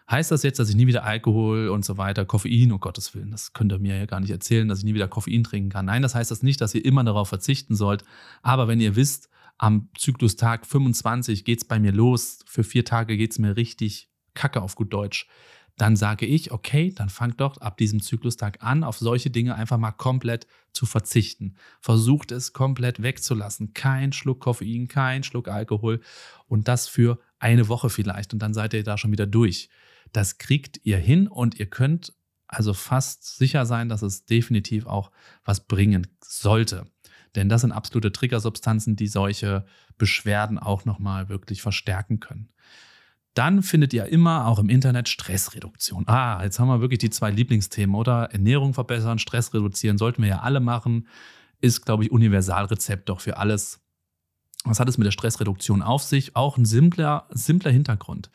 Heißt 0.10 0.32
das 0.32 0.44
jetzt, 0.44 0.60
dass 0.60 0.70
ich 0.70 0.76
nie 0.76 0.88
wieder 0.88 1.06
Alkohol 1.06 1.70
und 1.70 1.86
so 1.86 1.98
weiter, 1.98 2.26
Koffein, 2.26 2.74
um 2.74 2.80
Gottes 2.80 3.16
Willen, 3.16 3.32
das 3.32 3.54
könnt 3.54 3.72
ihr 3.72 3.80
mir 3.80 3.98
ja 3.98 4.06
gar 4.06 4.20
nicht 4.20 4.32
erzählen, 4.32 4.68
dass 4.68 4.80
ich 4.80 4.86
nie 4.86 4.94
wieder 4.94 5.08
Koffein 5.08 5.44
trinken 5.46 5.70
kann. 5.70 5.86
Nein, 5.86 6.02
das 6.02 6.14
heißt 6.14 6.30
das 6.30 6.44
nicht, 6.44 6.60
dass 6.60 6.76
ihr 6.76 6.84
immer 6.84 7.04
darauf 7.06 7.30
verzichten 7.30 7.76
sollt. 7.76 8.04
Aber 8.42 8.68
wenn 8.68 8.82
ihr 8.82 8.98
wisst, 8.98 9.30
am 9.58 9.90
Zyklustag 9.98 10.66
25 10.66 11.46
geht 11.46 11.60
es 11.60 11.66
bei 11.66 11.80
mir 11.80 11.94
los, 11.94 12.40
für 12.46 12.66
vier 12.66 12.84
Tage 12.84 13.16
geht 13.16 13.32
es 13.32 13.40
mir 13.40 13.56
richtig 13.56 14.10
kacke 14.34 14.62
auf 14.62 14.76
gut 14.76 14.92
Deutsch, 14.92 15.28
dann 15.78 15.96
sage 15.96 16.26
ich, 16.26 16.52
okay, 16.52 16.94
dann 16.94 17.10
fangt 17.10 17.42
doch 17.42 17.58
ab 17.58 17.78
diesem 17.78 18.02
Zyklustag 18.02 18.62
an, 18.62 18.84
auf 18.84 18.98
solche 18.98 19.32
Dinge 19.32 19.56
einfach 19.56 19.78
mal 19.78 19.92
komplett 19.92 20.46
zu 20.72 20.86
verzichten. 20.86 21.56
Versucht 21.82 22.32
es 22.32 22.54
komplett 22.54 23.02
wegzulassen. 23.02 23.74
Kein 23.74 24.14
Schluck 24.14 24.42
Koffein, 24.42 24.88
kein 24.88 25.24
Schluck 25.24 25.48
Alkohol 25.48 26.02
und 26.48 26.68
das 26.68 26.88
für 26.88 27.20
eine 27.40 27.68
Woche 27.68 27.90
vielleicht 27.90 28.34
und 28.34 28.40
dann 28.40 28.54
seid 28.54 28.74
ihr 28.74 28.84
da 28.84 28.98
schon 28.98 29.12
wieder 29.12 29.26
durch. 29.26 29.70
Das 30.12 30.38
kriegt 30.38 30.80
ihr 30.84 30.98
hin 30.98 31.28
und 31.28 31.60
ihr 31.60 31.66
könnt 31.66 32.14
also 32.48 32.76
fast 32.76 33.38
sicher 33.38 33.66
sein, 33.66 33.90
dass 33.90 34.04
es 34.04 34.26
definitiv 34.26 34.86
auch 34.86 35.12
was 35.44 35.66
bringen 35.66 36.08
sollte. 36.24 36.86
Denn 37.34 37.50
das 37.50 37.62
sind 37.62 37.72
absolute 37.72 38.12
Triggersubstanzen, 38.12 38.96
die 38.96 39.08
solche 39.08 39.66
Beschwerden 39.98 40.60
auch 40.60 40.86
nochmal 40.86 41.30
wirklich 41.30 41.64
verstärken 41.64 42.20
können 42.20 42.54
dann 43.34 43.64
findet 43.64 43.94
ihr 43.94 44.06
immer 44.06 44.48
auch 44.48 44.60
im 44.60 44.70
Internet 44.70 45.10
Stressreduktion. 45.10 46.08
Ah, 46.08 46.44
jetzt 46.44 46.60
haben 46.60 46.68
wir 46.68 46.82
wirklich 46.82 47.00
die 47.00 47.10
zwei 47.10 47.32
Lieblingsthemen, 47.32 47.96
oder? 47.96 48.32
Ernährung 48.32 48.74
verbessern, 48.74 49.20
Stress 49.20 49.54
reduzieren, 49.54 49.98
sollten 49.98 50.22
wir 50.22 50.30
ja 50.30 50.40
alle 50.40 50.60
machen. 50.60 51.08
Ist, 51.60 51.86
glaube 51.86 52.04
ich, 52.04 52.12
Universalrezept 52.12 53.10
doch 53.10 53.22
für 53.22 53.38
alles. 53.38 53.82
Was 54.66 54.80
hat 54.80 54.88
es 54.88 54.98
mit 54.98 55.06
der 55.06 55.12
Stressreduktion 55.12 55.82
auf 55.82 56.04
sich? 56.04 56.36
Auch 56.36 56.58
ein 56.58 56.66
simpler, 56.66 57.28
simpler 57.32 57.72
Hintergrund. 57.72 58.30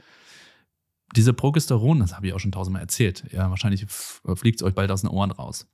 Diese 1.17 1.33
Progesteron, 1.33 2.01
das 2.01 2.15
habe 2.15 2.27
ich 2.27 2.35
auch 2.35 2.41
schon 2.41 2.53
tausendmal 2.53 2.83
erzählt, 2.83 3.25
ja, 3.33 3.49
wahrscheinlich 3.49 3.87
fliegt 3.89 4.61
es 4.61 4.63
euch 4.63 4.75
bald 4.75 4.91
aus 4.91 5.01
den 5.01 5.11
Ohren 5.11 5.31
raus. 5.31 5.67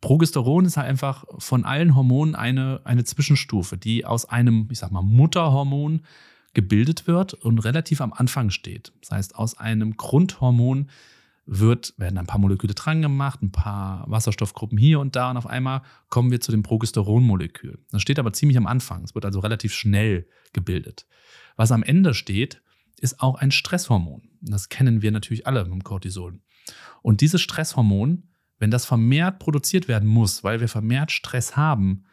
Progesteron 0.00 0.64
ist 0.64 0.76
halt 0.76 0.88
einfach 0.88 1.24
von 1.38 1.64
allen 1.64 1.94
Hormonen 1.94 2.34
eine, 2.34 2.80
eine 2.84 3.04
Zwischenstufe, 3.04 3.76
die 3.76 4.04
aus 4.04 4.24
einem, 4.24 4.66
ich 4.70 4.80
sag 4.80 4.90
mal, 4.90 5.02
Mutterhormon 5.02 6.02
gebildet 6.52 7.06
wird 7.06 7.34
und 7.34 7.58
relativ 7.60 8.00
am 8.00 8.12
Anfang 8.12 8.50
steht. 8.50 8.92
Das 9.00 9.10
heißt, 9.10 9.34
aus 9.36 9.58
einem 9.58 9.96
Grundhormon 9.96 10.90
wird, 11.46 11.94
werden 11.96 12.18
ein 12.18 12.26
paar 12.26 12.38
Moleküle 12.38 12.74
dran 12.74 13.02
gemacht, 13.02 13.42
ein 13.42 13.52
paar 13.52 14.04
Wasserstoffgruppen 14.08 14.78
hier 14.78 15.00
und 15.00 15.16
da 15.16 15.30
und 15.30 15.36
auf 15.36 15.46
einmal 15.46 15.82
kommen 16.08 16.30
wir 16.30 16.40
zu 16.40 16.52
dem 16.52 16.62
Progesteronmolekül. 16.62 17.78
Das 17.90 18.02
steht 18.02 18.18
aber 18.18 18.32
ziemlich 18.32 18.56
am 18.56 18.66
Anfang. 18.66 19.02
Es 19.02 19.14
wird 19.14 19.24
also 19.24 19.40
relativ 19.40 19.74
schnell 19.74 20.26
gebildet. 20.52 21.06
Was 21.56 21.72
am 21.72 21.82
Ende 21.82 22.14
steht, 22.14 22.62
ist 23.00 23.20
auch 23.20 23.36
ein 23.36 23.50
Stresshormon. 23.50 24.22
Das 24.42 24.68
kennen 24.68 25.02
wir 25.02 25.10
natürlich 25.10 25.46
alle 25.46 25.64
mit 25.64 25.72
dem 25.72 25.84
Cortisol. 25.84 26.38
Und 27.02 27.20
dieses 27.20 27.40
Stresshormon, 27.40 28.28
wenn 28.58 28.70
das 28.70 28.86
vermehrt 28.86 29.38
produziert 29.38 29.88
werden 29.88 30.08
muss, 30.08 30.44
weil 30.44 30.60
wir 30.60 30.68
vermehrt 30.68 31.10
Stress 31.10 31.56
haben, 31.56 32.04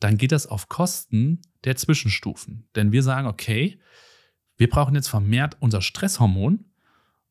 dann 0.00 0.16
geht 0.16 0.32
das 0.32 0.46
auf 0.46 0.68
Kosten 0.68 1.42
der 1.66 1.76
Zwischenstufen. 1.76 2.66
Denn 2.74 2.92
wir 2.92 3.02
sagen, 3.02 3.26
okay, 3.26 3.78
wir 4.56 4.70
brauchen 4.70 4.94
jetzt 4.94 5.08
vermehrt 5.08 5.56
unser 5.60 5.82
Stresshormon 5.82 6.64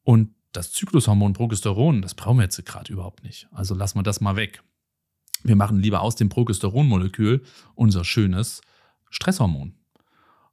und 0.04 0.36
das 0.52 0.72
Zyklushormon 0.72 1.34
Progesteron, 1.34 2.02
das 2.02 2.14
brauchen 2.14 2.38
wir 2.38 2.44
jetzt 2.44 2.64
gerade 2.66 2.94
überhaupt 2.94 3.24
nicht. 3.24 3.48
Also 3.52 3.76
lassen 3.76 3.98
wir 3.98 4.04
das 4.04 4.22
mal 4.22 4.36
weg. 4.36 4.64
Wir 5.44 5.56
machen 5.56 5.80
lieber 5.80 6.02
aus 6.02 6.16
dem 6.16 6.30
Progesteronmolekül 6.30 7.44
unser 7.74 8.04
schönes 8.04 8.62
Stresshormon. 9.10 9.76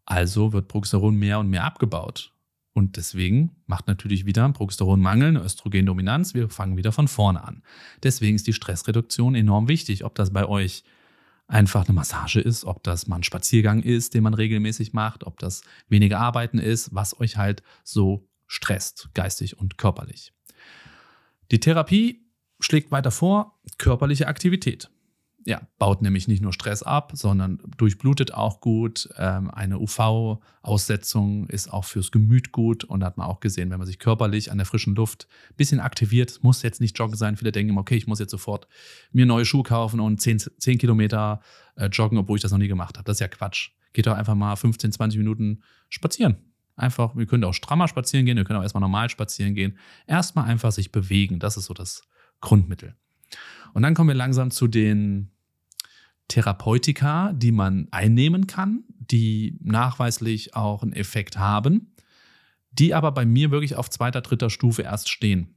Also 0.05 0.53
wird 0.53 0.69
Progesteron 0.69 1.17
mehr 1.17 1.39
und 1.39 1.49
mehr 1.49 1.65
abgebaut. 1.65 2.33
Und 2.75 2.97
deswegen 2.97 3.51
macht 3.67 3.87
natürlich 3.87 4.25
wieder 4.25 4.49
Progesteronmangel 4.51 5.29
eine 5.29 5.43
Östrogendominanz. 5.43 6.35
Wir 6.35 6.49
fangen 6.49 6.77
wieder 6.77 6.91
von 6.91 7.07
vorne 7.07 7.45
an. 7.45 7.63
Deswegen 8.03 8.35
ist 8.35 8.47
die 8.47 8.55
Stressreduktion 8.55 9.35
enorm 9.35 9.69
wichtig. 9.69 10.05
Ob 10.05 10.15
das 10.15 10.33
bei 10.33 10.47
euch 10.47 10.83
einfach 11.53 11.87
eine 11.87 11.95
Massage 11.95 12.41
ist, 12.41 12.65
ob 12.65 12.83
das 12.83 13.07
mal 13.07 13.17
ein 13.17 13.23
Spaziergang 13.23 13.83
ist, 13.83 14.15
den 14.15 14.23
man 14.23 14.35
regelmäßig 14.35 14.93
macht, 14.93 15.25
ob 15.25 15.39
das 15.39 15.63
weniger 15.89 16.19
Arbeiten 16.19 16.59
ist, 16.59 16.95
was 16.95 17.19
euch 17.21 17.37
halt 17.37 17.63
so 17.85 18.27
stresst, 18.47 19.11
geistig 19.15 19.59
und 19.59 19.79
körperlich. 19.79 20.33
Die 21.51 21.61
Therapie 21.61 22.27
schlägt 22.61 22.91
weiter 22.91 23.11
vor, 23.11 23.61
körperliche 23.79 24.29
Aktivität. 24.29 24.91
Ja, 25.45 25.61
baut 25.79 26.03
nämlich 26.03 26.29
nicht 26.29 26.43
nur 26.43 26.53
Stress 26.53 26.83
ab, 26.83 27.13
sondern 27.15 27.61
durchblutet 27.77 28.35
auch 28.35 28.61
gut. 28.61 29.09
Ähm, 29.17 29.51
eine 29.51 29.79
UV-Aussetzung 29.79 31.49
ist 31.49 31.73
auch 31.73 31.85
fürs 31.85 32.11
Gemüt 32.11 32.53
gut 32.53 32.85
und 32.85 33.03
hat 33.03 33.17
man 33.17 33.27
auch 33.27 33.41
gesehen, 33.41 33.71
wenn 33.71 33.79
man 33.79 33.87
sich 33.87 33.99
körperlich 33.99 34.53
an 34.53 34.59
der 34.59 34.67
frischen 34.67 34.95
Luft 34.95 35.27
ein 35.51 35.57
bisschen 35.57 35.81
aktiviert, 35.81 36.39
muss 36.43 36.63
jetzt 36.63 36.81
nicht 36.81 36.99
joggen 36.99 37.17
sein. 37.17 37.37
Viele 37.37 37.53
denken, 37.53 37.77
okay, 37.77 37.97
ich 37.97 38.07
muss 38.07 38.21
jetzt 38.21 38.31
sofort 38.31 38.69
mir 39.11 39.27
neue 39.27 39.45
Schuhe 39.45 39.65
kaufen 39.65 40.01
und 40.01 40.21
10, 40.21 40.39
10 40.59 40.79
Kilometer 40.79 41.41
äh, 41.77 41.87
joggen, 41.87 42.19
obwohl 42.19 42.37
ich 42.37 42.43
das 42.43 42.53
noch 42.53 42.59
nie 42.59 42.69
gemacht 42.69 42.97
habe. 42.97 43.05
Das 43.05 43.17
ist 43.17 43.21
ja 43.21 43.29
Quatsch. 43.29 43.71
Geht 43.93 44.07
doch 44.07 44.17
einfach 44.17 44.35
mal 44.35 44.55
15, 44.57 44.93
20 44.93 45.19
Minuten 45.19 45.63
spazieren. 45.89 46.37
Einfach, 46.77 47.17
wir 47.17 47.27
können 47.27 47.45
auch 47.45 47.53
strammer 47.53 47.89
spazieren 47.89 48.25
gehen, 48.25 48.37
wir 48.37 48.45
können 48.45 48.59
auch 48.59 48.63
erstmal 48.63 48.81
normal 48.81 49.11
spazieren 49.11 49.55
gehen. 49.55 49.77
Erstmal 50.07 50.47
einfach 50.47 50.73
sich 50.73 50.93
bewegen. 50.93 51.39
Das 51.39 51.57
ist 51.57 51.67
so 51.67 51.75
das 51.75 52.03
Grundmittel. 52.41 52.95
Und 53.73 53.83
dann 53.83 53.95
kommen 53.95 54.09
wir 54.09 54.15
langsam 54.15 54.51
zu 54.51 54.69
den 54.69 55.31
Therapeutika, 56.29 57.33
die 57.33 57.53
man 57.53 57.89
einnehmen 57.91 58.47
kann, 58.47 58.85
die 58.89 59.59
nachweislich 59.63 60.55
auch 60.55 60.83
einen 60.83 60.93
Effekt 60.93 61.39
haben, 61.39 61.95
die 62.71 62.95
aber 62.95 63.13
bei 63.13 63.27
mir 63.27 63.51
wirklich 63.51 63.77
auf 63.77 63.91
zweiter, 63.91 64.21
dritter 64.21 64.51
Stufe 64.51 64.83
erst 64.83 65.09
stehen. 65.09 65.57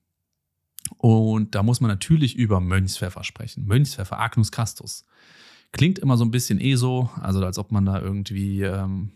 Und 0.98 1.56
da 1.56 1.64
muss 1.64 1.82
man 1.82 1.90
natürlich 1.90 2.36
über 2.36 2.60
Mönchspfeffer 2.60 3.24
sprechen. 3.24 3.66
Mönchspfeffer, 3.66 4.20
Agnus 4.20 4.52
castus. 4.52 5.06
Klingt 5.72 6.00
immer 6.00 6.18
so 6.18 6.26
ein 6.26 6.32
bisschen 6.32 6.60
eh 6.60 6.76
so, 6.76 7.10
also 7.22 7.44
als 7.44 7.58
ob 7.58 7.72
man 7.72 7.86
da 7.86 8.00
irgendwie 8.02 8.62
ähm, 8.62 9.12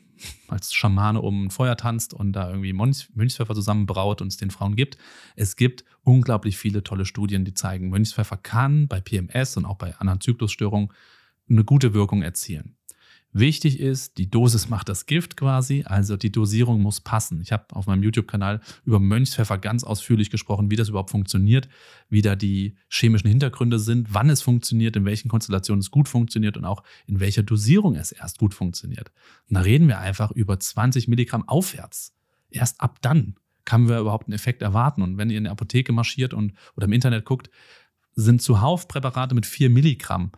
als 0.48 0.74
Schamane 0.74 1.22
um 1.22 1.46
ein 1.46 1.50
Feuer 1.52 1.78
tanzt 1.78 2.14
und 2.14 2.34
da 2.34 2.50
irgendwie 2.50 2.74
Mönchspfeffer 2.74 3.56
zusammenbraut 3.56 4.22
und 4.22 4.28
es 4.28 4.38
den 4.38 4.52
Frauen 4.52 4.76
gibt. 4.76 4.98
Es 5.36 5.56
gibt 5.56 5.86
unglaublich 6.04 6.58
viele 6.58 6.84
tolle 6.84 7.06
Studien, 7.06 7.46
die 7.46 7.54
zeigen, 7.54 7.90
Mönchspfeffer 7.90 8.38
kann 8.38 8.88
bei 8.88 9.00
PMS 9.02 9.58
und 9.58 9.66
auch 9.66 9.78
bei 9.78 9.96
anderen 9.98 10.22
Zyklusstörungen 10.22 10.92
eine 11.50 11.64
gute 11.64 11.94
Wirkung 11.94 12.22
erzielen. 12.22 12.76
Wichtig 13.32 13.80
ist, 13.80 14.18
die 14.18 14.30
Dosis 14.30 14.70
macht 14.70 14.90
das 14.90 15.06
Gift 15.06 15.38
quasi, 15.38 15.84
also 15.86 16.18
die 16.18 16.32
Dosierung 16.32 16.82
muss 16.82 17.00
passen. 17.00 17.42
Ich 17.42 17.52
habe 17.52 17.66
auf 17.76 17.86
meinem 17.86 18.02
YouTube-Kanal 18.02 18.60
über 18.86 19.00
Mönchspfeffer 19.00 19.60
ganz 19.60 19.84
ausführlich 19.84 20.32
gesprochen, 20.32 20.72
wie 20.72 20.76
das 20.76 20.90
überhaupt 20.90 21.12
funktioniert, 21.12 21.70
wie 22.10 22.24
da 22.24 22.36
die 22.36 22.76
chemischen 22.90 23.30
Hintergründe 23.30 23.78
sind, 23.78 24.12
wann 24.12 24.32
es 24.32 24.42
funktioniert, 24.42 24.96
in 24.96 25.06
welchen 25.06 25.30
Konstellationen 25.30 25.82
es 25.82 25.92
gut 25.92 26.08
funktioniert 26.08 26.58
und 26.58 26.66
auch 26.66 26.82
in 27.06 27.20
welcher 27.20 27.44
Dosierung 27.44 27.96
es 27.96 28.12
erst 28.12 28.40
gut 28.40 28.56
funktioniert. 28.56 29.12
Und 29.48 29.56
da 29.56 29.62
reden 29.62 29.88
wir 29.88 30.00
einfach 30.00 30.32
über 30.32 30.60
20 30.60 31.08
Milligramm 31.08 31.48
aufwärts. 31.48 32.16
Erst 32.50 32.82
ab 32.82 32.98
dann 33.02 33.36
kann 33.64 33.88
wir 33.88 34.00
überhaupt 34.00 34.26
einen 34.28 34.34
Effekt 34.34 34.64
erwarten. 34.64 35.04
Und 35.04 35.20
wenn 35.20 35.30
ihr 35.30 35.38
in 35.38 35.44
der 35.44 35.52
Apotheke 35.52 35.92
marschiert 35.92 36.34
und 36.34 36.54
oder 36.76 36.86
im 36.86 36.94
Internet 36.94 37.26
guckt, 37.26 37.52
sind 38.16 38.42
zuhauf 38.42 38.88
Präparate 38.88 39.36
mit 39.36 39.46
4 39.46 39.70
Milligramm. 39.70 40.32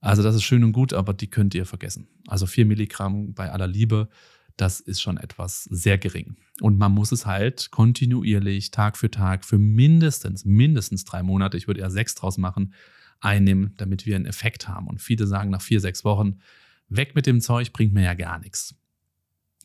Also 0.00 0.22
das 0.22 0.34
ist 0.34 0.44
schön 0.44 0.64
und 0.64 0.72
gut, 0.72 0.92
aber 0.92 1.12
die 1.12 1.28
könnt 1.28 1.54
ihr 1.54 1.66
vergessen. 1.66 2.08
Also 2.26 2.46
4 2.46 2.66
Milligramm 2.66 3.34
bei 3.34 3.50
aller 3.50 3.66
Liebe, 3.66 4.08
das 4.56 4.80
ist 4.80 5.00
schon 5.00 5.16
etwas 5.16 5.64
sehr 5.64 5.98
gering. 5.98 6.36
Und 6.60 6.78
man 6.78 6.92
muss 6.92 7.12
es 7.12 7.26
halt 7.26 7.70
kontinuierlich, 7.70 8.70
Tag 8.70 8.96
für 8.96 9.10
Tag, 9.10 9.44
für 9.44 9.58
mindestens, 9.58 10.44
mindestens 10.44 11.04
drei 11.04 11.22
Monate, 11.22 11.56
ich 11.56 11.66
würde 11.66 11.80
eher 11.80 11.90
sechs 11.90 12.14
draus 12.14 12.38
machen, 12.38 12.74
einnehmen, 13.20 13.74
damit 13.76 14.06
wir 14.06 14.16
einen 14.16 14.26
Effekt 14.26 14.68
haben. 14.68 14.86
Und 14.86 15.00
viele 15.00 15.26
sagen 15.26 15.50
nach 15.50 15.62
vier, 15.62 15.80
sechs 15.80 16.04
Wochen, 16.04 16.40
weg 16.88 17.14
mit 17.14 17.26
dem 17.26 17.40
Zeug, 17.40 17.72
bringt 17.72 17.92
mir 17.92 18.04
ja 18.04 18.14
gar 18.14 18.38
nichts. 18.38 18.74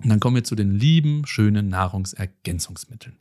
Und 0.04 0.10
dann 0.10 0.20
kommen 0.20 0.36
wir 0.36 0.44
zu 0.44 0.56
den 0.56 0.72
lieben, 0.72 1.26
schönen 1.26 1.70
Nahrungsergänzungsmitteln, 1.70 3.18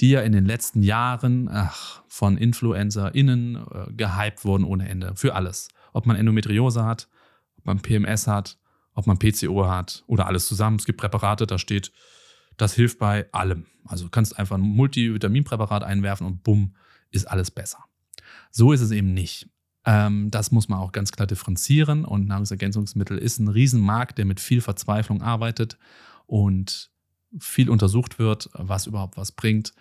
die 0.00 0.10
ja 0.10 0.20
in 0.20 0.32
den 0.32 0.44
letzten 0.44 0.82
Jahren 0.82 1.48
ach, 1.48 2.02
von 2.08 2.36
InfluencerInnen 2.36 3.56
äh, 3.56 3.92
gehypt 3.94 4.44
wurden 4.44 4.64
ohne 4.64 4.86
Ende. 4.86 5.14
Für 5.16 5.34
alles 5.34 5.68
ob 5.92 6.06
man 6.06 6.16
Endometriose 6.16 6.84
hat, 6.84 7.08
ob 7.56 7.66
man 7.66 7.80
PMS 7.80 8.26
hat, 8.26 8.58
ob 8.94 9.06
man 9.06 9.18
PCO 9.18 9.68
hat 9.68 10.04
oder 10.06 10.26
alles 10.26 10.46
zusammen. 10.46 10.76
Es 10.76 10.84
gibt 10.84 11.00
Präparate, 11.00 11.46
da 11.46 11.58
steht, 11.58 11.92
das 12.56 12.74
hilft 12.74 12.98
bei 12.98 13.30
allem. 13.32 13.66
Also 13.86 14.04
du 14.04 14.10
kannst 14.10 14.38
einfach 14.38 14.56
ein 14.56 14.62
Multivitaminpräparat 14.62 15.82
einwerfen 15.82 16.26
und 16.26 16.42
bumm, 16.42 16.74
ist 17.10 17.26
alles 17.26 17.50
besser. 17.50 17.84
So 18.50 18.72
ist 18.72 18.80
es 18.80 18.90
eben 18.90 19.14
nicht. 19.14 19.48
Ähm, 19.84 20.30
das 20.30 20.50
muss 20.50 20.68
man 20.68 20.78
auch 20.78 20.92
ganz 20.92 21.12
klar 21.12 21.26
differenzieren 21.26 22.04
und 22.04 22.26
Nahrungsergänzungsmittel 22.26 23.16
ist 23.18 23.38
ein 23.38 23.48
Riesenmarkt, 23.48 24.18
der 24.18 24.26
mit 24.26 24.40
viel 24.40 24.60
Verzweiflung 24.60 25.22
arbeitet 25.22 25.78
und 26.26 26.90
viel 27.38 27.70
untersucht 27.70 28.18
wird, 28.18 28.50
was 28.52 28.86
überhaupt 28.86 29.16
was 29.16 29.32
bringt. 29.32 29.72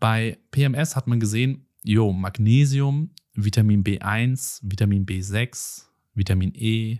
Bei 0.00 0.38
PMS 0.50 0.96
hat 0.96 1.06
man 1.06 1.20
gesehen, 1.20 1.66
jo, 1.82 2.12
Magnesium 2.12 3.10
Vitamin 3.34 3.82
B1, 3.82 4.60
Vitamin 4.62 5.06
B6, 5.06 5.86
Vitamin 6.14 6.52
E, 6.54 6.98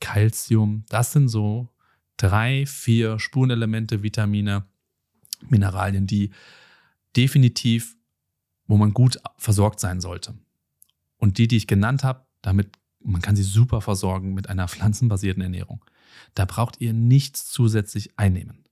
Calcium. 0.00 0.84
Das 0.88 1.12
sind 1.12 1.28
so 1.28 1.68
drei, 2.16 2.66
vier 2.66 3.18
Spurenelemente, 3.18 4.02
Vitamine, 4.02 4.64
Mineralien, 5.48 6.06
die 6.06 6.30
definitiv, 7.16 7.96
wo 8.66 8.76
man 8.76 8.94
gut 8.94 9.18
versorgt 9.36 9.80
sein 9.80 10.00
sollte. 10.00 10.34
Und 11.18 11.38
die, 11.38 11.48
die 11.48 11.56
ich 11.56 11.66
genannt 11.66 12.04
habe, 12.04 12.26
damit 12.42 12.70
man 13.04 13.20
kann 13.20 13.36
sie 13.36 13.42
super 13.42 13.80
versorgen 13.80 14.32
mit 14.34 14.48
einer 14.48 14.66
pflanzenbasierten 14.66 15.42
Ernährung. 15.42 15.84
Da 16.34 16.46
braucht 16.46 16.80
ihr 16.80 16.92
nichts 16.92 17.46
zusätzlich 17.46 18.18
einnehmen. 18.18 18.64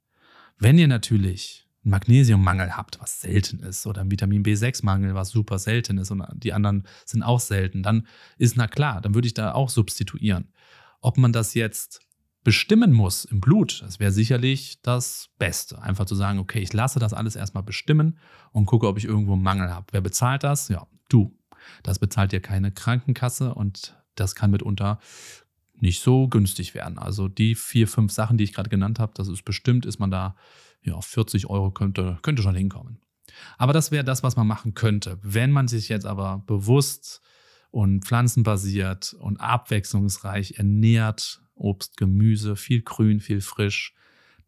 Wenn 0.58 0.78
ihr 0.78 0.88
natürlich 0.88 1.68
Magnesiummangel 1.82 2.76
habt, 2.76 3.00
was 3.00 3.20
selten 3.20 3.60
ist, 3.60 3.86
oder 3.86 4.02
ein 4.02 4.10
Vitamin 4.10 4.44
B6-Mangel, 4.44 5.14
was 5.14 5.30
super 5.30 5.58
selten 5.58 5.98
ist, 5.98 6.10
und 6.10 6.24
die 6.34 6.52
anderen 6.52 6.84
sind 7.04 7.22
auch 7.22 7.40
selten, 7.40 7.82
dann 7.82 8.06
ist 8.38 8.56
na 8.56 8.68
klar, 8.68 9.00
dann 9.00 9.14
würde 9.14 9.26
ich 9.26 9.34
da 9.34 9.52
auch 9.52 9.68
substituieren. 9.68 10.48
Ob 11.00 11.18
man 11.18 11.32
das 11.32 11.54
jetzt 11.54 12.00
bestimmen 12.44 12.92
muss 12.92 13.24
im 13.24 13.40
Blut, 13.40 13.82
das 13.82 14.00
wäre 14.00 14.12
sicherlich 14.12 14.80
das 14.82 15.30
Beste. 15.38 15.80
Einfach 15.80 16.06
zu 16.06 16.14
sagen, 16.14 16.38
okay, 16.38 16.60
ich 16.60 16.72
lasse 16.72 16.98
das 16.98 17.14
alles 17.14 17.36
erstmal 17.36 17.62
bestimmen 17.62 18.18
und 18.52 18.66
gucke, 18.66 18.86
ob 18.88 18.98
ich 18.98 19.04
irgendwo 19.04 19.32
einen 19.32 19.42
Mangel 19.42 19.70
habe. 19.70 19.86
Wer 19.92 20.00
bezahlt 20.00 20.44
das? 20.44 20.68
Ja, 20.68 20.86
du. 21.08 21.36
Das 21.82 21.98
bezahlt 21.98 22.32
dir 22.32 22.40
keine 22.40 22.72
Krankenkasse 22.72 23.54
und 23.54 23.96
das 24.14 24.34
kann 24.34 24.50
mitunter 24.50 24.98
nicht 25.74 26.00
so 26.00 26.28
günstig 26.28 26.74
werden. 26.74 26.98
Also 26.98 27.28
die 27.28 27.54
vier, 27.54 27.88
fünf 27.88 28.12
Sachen, 28.12 28.38
die 28.38 28.44
ich 28.44 28.52
gerade 28.52 28.70
genannt 28.70 28.98
habe, 28.98 29.12
das 29.14 29.28
ist 29.28 29.44
bestimmt, 29.44 29.86
ist 29.86 29.98
man 29.98 30.10
da 30.10 30.36
ja, 30.82 31.00
40 31.00 31.46
Euro 31.48 31.70
könnte, 31.70 32.18
könnte 32.22 32.42
schon 32.42 32.54
hinkommen. 32.54 32.98
Aber 33.56 33.72
das 33.72 33.90
wäre 33.90 34.04
das, 34.04 34.22
was 34.22 34.36
man 34.36 34.46
machen 34.46 34.74
könnte. 34.74 35.18
Wenn 35.22 35.50
man 35.50 35.68
sich 35.68 35.88
jetzt 35.88 36.06
aber 36.06 36.42
bewusst 36.46 37.22
und 37.70 38.04
pflanzenbasiert 38.04 39.14
und 39.14 39.40
abwechslungsreich 39.40 40.58
ernährt, 40.58 41.42
Obst, 41.54 41.96
Gemüse, 41.96 42.56
viel 42.56 42.82
Grün, 42.82 43.20
viel 43.20 43.40
frisch, 43.40 43.94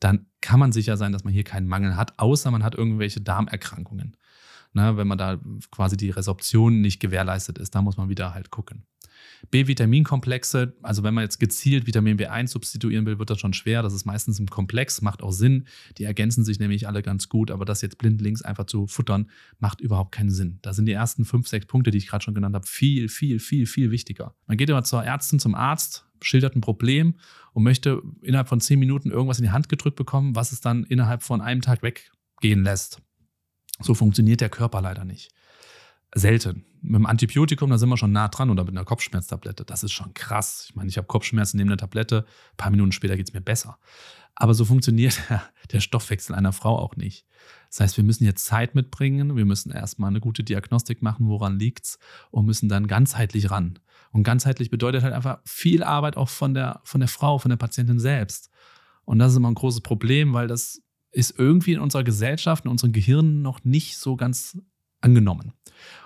dann 0.01 0.27
kann 0.41 0.61
man 0.61 0.73
sicher 0.73 0.97
sein, 0.97 1.13
dass 1.13 1.25
man 1.25 1.33
hier 1.33 1.45
keinen 1.45 1.69
Mangel 1.69 1.97
hat, 1.97 2.19
außer 2.19 2.51
man 2.51 2.65
hat 2.65 2.75
irgendwelche 2.75 3.21
Darmerkrankungen. 3.21 4.17
Ne, 4.77 4.97
wenn 4.97 5.07
man 5.07 5.19
da 5.19 5.39
quasi 5.71 5.97
die 5.97 6.11
Resorption 6.11 6.81
nicht 6.81 6.99
gewährleistet 6.99 7.59
ist, 7.59 7.77
da 7.77 7.83
muss 7.83 7.97
man 7.97 8.09
wieder 8.09 8.35
halt 8.35 8.51
gucken. 8.51 8.85
B-Vitaminkomplexe, 9.51 10.75
also 10.83 11.03
wenn 11.03 11.15
man 11.15 11.23
jetzt 11.23 11.39
gezielt 11.39 11.87
Vitamin 11.87 12.19
B1 12.19 12.49
substituieren 12.49 13.07
will, 13.07 13.19
wird 13.19 13.31
das 13.31 13.41
schon 13.41 13.53
schwer. 13.53 13.83
Das 13.83 13.93
ist 13.93 14.05
meistens 14.05 14.39
im 14.39 14.49
Komplex, 14.49 15.03
macht 15.03 15.23
auch 15.23 15.33
Sinn. 15.33 15.67
Die 15.99 16.05
ergänzen 16.05 16.45
sich 16.45 16.59
nämlich 16.59 16.89
alle 16.89 17.03
ganz 17.03 17.29
gut, 17.29 17.51
aber 17.51 17.65
das 17.65 17.83
jetzt 17.83 17.99
blindlings 17.99 18.43
einfach 18.43 18.67
zu 18.67 18.87
futtern, 18.87 19.31
macht 19.59 19.81
überhaupt 19.81 20.13
keinen 20.13 20.31
Sinn. 20.31 20.59
Da 20.63 20.73
sind 20.73 20.87
die 20.87 20.93
ersten 20.93 21.25
fünf, 21.25 21.49
sechs 21.49 21.67
Punkte, 21.67 21.91
die 21.91 21.99
ich 21.99 22.09
gerade 22.09 22.25
schon 22.25 22.35
genannt 22.35 22.55
habe, 22.55 22.67
viel, 22.67 23.09
viel, 23.09 23.39
viel, 23.39 23.67
viel 23.67 23.91
wichtiger. 23.91 24.35
Man 24.47 24.57
geht 24.57 24.71
immer 24.71 24.85
zur 24.85 25.05
Ärztin, 25.05 25.39
zum 25.39 25.55
Arzt, 25.55 26.07
schildert 26.21 26.57
ein 26.57 26.61
Problem 26.61 27.17
und 27.53 27.63
möchte 27.63 28.03
innerhalb 28.23 28.49
von 28.49 28.61
zehn 28.61 28.79
Minuten 28.79 29.11
irgendwas 29.11 29.39
in 29.39 29.45
die 29.45 29.51
Hand 29.51 29.69
gedrückt 29.69 29.97
bekommen, 29.97 30.35
was 30.35 30.53
es 30.53 30.61
dann 30.61 30.85
innerhalb 30.85 31.23
von 31.23 31.41
einem 31.41 31.61
Tag 31.61 31.83
weggehen 31.83 32.65
lässt. 32.65 33.01
So 33.81 33.95
funktioniert 33.95 34.41
der 34.41 34.49
Körper 34.49 34.81
leider 34.81 35.05
nicht 35.05 35.31
selten. 36.15 36.65
Mit 36.81 36.97
dem 36.97 37.07
Antibiotikum, 37.07 37.71
da 37.71 37.79
sind 37.79 37.89
wir 37.89 37.97
schon 37.97 38.13
nah 38.13 38.29
dran 38.29 38.51
oder 38.51 38.65
mit 38.65 38.75
einer 38.75 38.85
Kopfschmerztablette. 38.85 39.65
Das 39.65 39.83
ist 39.83 39.93
schon 39.93 40.15
krass. 40.15 40.67
Ich 40.69 40.77
meine, 40.77 40.89
ich 40.89 40.97
habe 40.97 41.07
Kopfschmerzen, 41.07 41.57
nehme 41.57 41.71
eine 41.71 41.77
Tablette, 41.77 42.25
ein 42.53 42.57
paar 42.57 42.71
Minuten 42.71 42.93
später 42.93 43.17
geht 43.17 43.29
es 43.29 43.35
mir 43.35 43.41
besser. 43.41 43.79
Aber 44.35 44.55
so 44.55 44.65
funktioniert 44.65 45.21
der 45.73 45.81
Stoffwechsel 45.81 46.35
einer 46.35 46.53
Frau 46.53 46.79
auch 46.79 46.97
nicht. 46.97 47.27
Das 47.69 47.81
heißt, 47.81 47.97
wir 47.97 48.05
müssen 48.05 48.25
jetzt 48.25 48.45
Zeit 48.45 48.75
mitbringen, 48.75 49.37
wir 49.37 49.45
müssen 49.45 49.73
erstmal 49.73 50.11
eine 50.11 50.21
gute 50.21 50.45
Diagnostik 50.45 51.03
machen, 51.03 51.29
woran 51.29 51.59
liegt's 51.59 51.99
und 52.31 52.47
müssen 52.47 52.69
dann 52.69 52.87
ganzheitlich 52.87 53.51
ran. 53.51 53.79
Und 54.13 54.23
ganzheitlich 54.23 54.71
bedeutet 54.71 55.03
halt 55.03 55.13
einfach 55.13 55.41
viel 55.45 55.83
Arbeit 55.83 56.17
auch 56.17 56.29
von 56.29 56.55
der, 56.55 56.81
von 56.85 57.01
der 57.01 57.09
Frau, 57.09 57.39
von 57.39 57.49
der 57.49 57.57
Patientin 57.57 57.99
selbst. 57.99 58.51
Und 59.05 59.19
das 59.19 59.33
ist 59.33 59.39
immer 59.39 59.51
ein 59.51 59.57
großes 59.57 59.81
Problem, 59.81 60.33
weil 60.33 60.47
das 60.47 60.81
ist 61.11 61.39
irgendwie 61.39 61.73
in 61.73 61.81
unserer 61.81 62.05
Gesellschaft, 62.05 62.65
in 62.65 62.71
unseren 62.71 62.93
Gehirnen 62.93 63.43
noch 63.43 63.65
nicht 63.65 63.99
so 63.99 64.17
ganz 64.17 64.59
angenommen. 65.05 65.53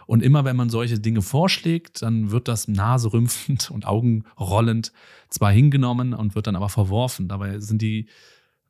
Und 0.07 0.23
immer 0.23 0.45
wenn 0.45 0.57
man 0.57 0.71
solche 0.71 0.99
Dinge 0.99 1.23
vorschlägt, 1.23 2.03
dann 2.03 2.31
wird 2.31 2.49
das 2.49 2.67
naserümpfend 2.67 3.71
und 3.71 3.87
augenrollend 3.87 4.93
zwar 5.29 5.53
hingenommen 5.53 6.15
und 6.15 6.35
wird 6.35 6.47
dann 6.47 6.57
aber 6.57 6.69
verworfen. 6.69 7.29
Dabei 7.29 7.61
sind 7.61 7.83
die 7.83 8.09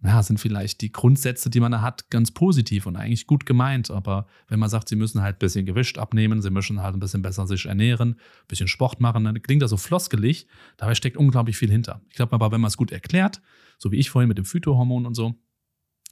ja, 0.02 0.22
sind 0.22 0.38
vielleicht 0.38 0.80
die 0.80 0.92
Grundsätze, 0.92 1.50
die 1.50 1.58
man 1.58 1.72
da 1.72 1.80
hat, 1.80 2.08
ganz 2.10 2.30
positiv 2.30 2.86
und 2.86 2.96
eigentlich 2.96 3.26
gut 3.26 3.46
gemeint. 3.46 3.90
Aber 3.90 4.26
wenn 4.46 4.60
man 4.60 4.68
sagt, 4.68 4.88
sie 4.88 4.96
müssen 4.96 5.22
halt 5.22 5.36
ein 5.36 5.38
bisschen 5.40 5.66
Gewicht 5.66 5.98
abnehmen, 5.98 6.40
sie 6.40 6.50
müssen 6.50 6.82
halt 6.82 6.94
ein 6.94 7.00
bisschen 7.00 7.22
besser 7.22 7.48
sich 7.48 7.66
ernähren, 7.66 8.10
ein 8.10 8.46
bisschen 8.46 8.68
Sport 8.68 9.00
machen, 9.00 9.24
dann 9.24 9.42
klingt 9.42 9.62
das 9.62 9.70
so 9.70 9.76
floskelig. 9.76 10.46
Dabei 10.76 10.94
steckt 10.94 11.16
unglaublich 11.16 11.56
viel 11.56 11.70
hinter. 11.70 12.00
Ich 12.10 12.16
glaube 12.16 12.32
aber, 12.32 12.52
wenn 12.52 12.60
man 12.60 12.68
es 12.68 12.76
gut 12.76 12.92
erklärt, 12.92 13.42
so 13.76 13.90
wie 13.90 13.96
ich 13.96 14.10
vorhin 14.10 14.28
mit 14.28 14.38
dem 14.38 14.44
Phytohormon 14.44 15.04
und 15.04 15.14
so, 15.14 15.34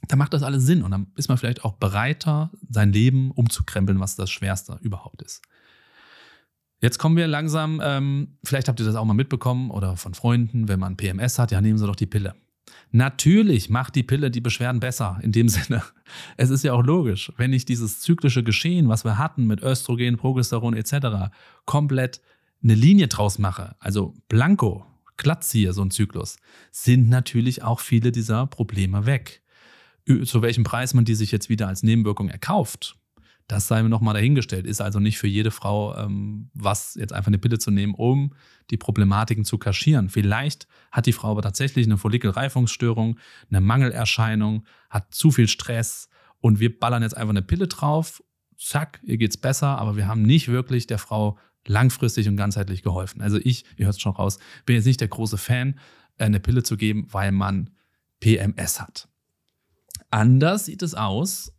dann 0.07 0.19
macht 0.19 0.33
das 0.33 0.43
alles 0.43 0.63
Sinn 0.63 0.83
und 0.83 0.91
dann 0.91 1.07
ist 1.15 1.27
man 1.27 1.37
vielleicht 1.37 1.65
auch 1.65 1.73
bereiter, 1.73 2.51
sein 2.69 2.93
Leben 2.93 3.31
umzukrempeln, 3.31 3.99
was 3.99 4.15
das 4.15 4.29
Schwerste 4.29 4.77
überhaupt 4.81 5.21
ist. 5.21 5.41
Jetzt 6.79 6.99
kommen 6.99 7.17
wir 7.17 7.27
langsam, 7.27 7.81
ähm, 7.83 8.37
vielleicht 8.43 8.67
habt 8.67 8.79
ihr 8.79 8.85
das 8.85 8.95
auch 8.95 9.05
mal 9.05 9.15
mitbekommen 9.15 9.71
oder 9.71 9.97
von 9.97 10.13
Freunden, 10.13 10.67
wenn 10.67 10.79
man 10.79 10.95
PMS 10.95 11.39
hat, 11.39 11.51
ja, 11.51 11.59
nehmen 11.59 11.79
Sie 11.79 11.87
doch 11.87 11.95
die 11.95 12.05
Pille. 12.05 12.35
Natürlich 12.91 13.69
macht 13.69 13.95
die 13.95 14.03
Pille 14.03 14.29
die 14.29 14.41
Beschwerden 14.41 14.79
besser, 14.79 15.19
in 15.23 15.31
dem 15.31 15.49
Sinne. 15.49 15.83
Es 16.37 16.51
ist 16.51 16.63
ja 16.63 16.73
auch 16.73 16.83
logisch, 16.83 17.31
wenn 17.37 17.51
ich 17.51 17.65
dieses 17.65 17.99
zyklische 18.01 18.43
Geschehen, 18.43 18.89
was 18.89 19.03
wir 19.03 19.17
hatten 19.17 19.47
mit 19.47 19.63
Östrogen, 19.63 20.17
Progesteron 20.17 20.75
etc., 20.75 21.31
komplett 21.65 22.21
eine 22.63 22.75
Linie 22.75 23.07
draus 23.07 23.39
mache, 23.39 23.75
also 23.79 24.13
blanko, 24.29 24.85
glatt 25.17 25.43
ziehe, 25.43 25.73
so 25.73 25.81
ein 25.81 25.91
Zyklus, 25.91 26.37
sind 26.71 27.09
natürlich 27.09 27.63
auch 27.63 27.79
viele 27.79 28.11
dieser 28.11 28.45
Probleme 28.47 29.05
weg. 29.05 29.41
Zu 30.23 30.41
welchem 30.41 30.63
Preis 30.63 30.93
man 30.93 31.05
die 31.05 31.15
sich 31.15 31.31
jetzt 31.31 31.49
wieder 31.49 31.67
als 31.67 31.83
Nebenwirkung 31.83 32.29
erkauft, 32.29 32.95
das 33.47 33.67
sei 33.67 33.81
mir 33.81 33.89
nochmal 33.89 34.13
dahingestellt. 34.13 34.67
Ist 34.67 34.81
also 34.81 34.99
nicht 34.99 35.17
für 35.17 35.27
jede 35.27 35.51
Frau 35.51 35.95
ähm, 35.95 36.49
was, 36.53 36.95
jetzt 36.95 37.13
einfach 37.13 37.27
eine 37.27 37.37
Pille 37.37 37.59
zu 37.59 37.71
nehmen, 37.71 37.93
um 37.93 38.33
die 38.69 38.77
Problematiken 38.77 39.45
zu 39.45 39.57
kaschieren. 39.57 40.09
Vielleicht 40.09 40.67
hat 40.91 41.05
die 41.05 41.13
Frau 41.13 41.31
aber 41.31 41.41
tatsächlich 41.41 41.85
eine 41.85 41.97
Follikelreifungsstörung, 41.97 43.17
eine 43.49 43.61
Mangelerscheinung, 43.61 44.65
hat 44.89 45.13
zu 45.13 45.31
viel 45.31 45.47
Stress 45.47 46.09
und 46.39 46.59
wir 46.59 46.77
ballern 46.77 47.03
jetzt 47.03 47.15
einfach 47.15 47.31
eine 47.31 47.41
Pille 47.41 47.67
drauf. 47.67 48.21
Zack, 48.57 48.99
ihr 49.03 49.17
geht's 49.17 49.37
besser, 49.37 49.77
aber 49.77 49.95
wir 49.95 50.07
haben 50.07 50.23
nicht 50.23 50.49
wirklich 50.49 50.87
der 50.87 50.97
Frau 50.97 51.37
langfristig 51.65 52.27
und 52.27 52.35
ganzheitlich 52.35 52.83
geholfen. 52.83 53.21
Also 53.21 53.37
ich, 53.41 53.65
ihr 53.77 53.85
hört 53.85 53.95
es 53.95 54.01
schon 54.01 54.13
raus, 54.15 54.39
bin 54.65 54.75
jetzt 54.75 54.85
nicht 54.85 54.99
der 54.99 55.07
große 55.07 55.37
Fan, 55.37 55.79
eine 56.17 56.39
Pille 56.39 56.63
zu 56.63 56.75
geben, 56.75 57.07
weil 57.11 57.31
man 57.31 57.69
PMS 58.19 58.81
hat. 58.81 59.07
Anders 60.09 60.65
sieht 60.65 60.81
es 60.81 60.93
aus 60.93 61.53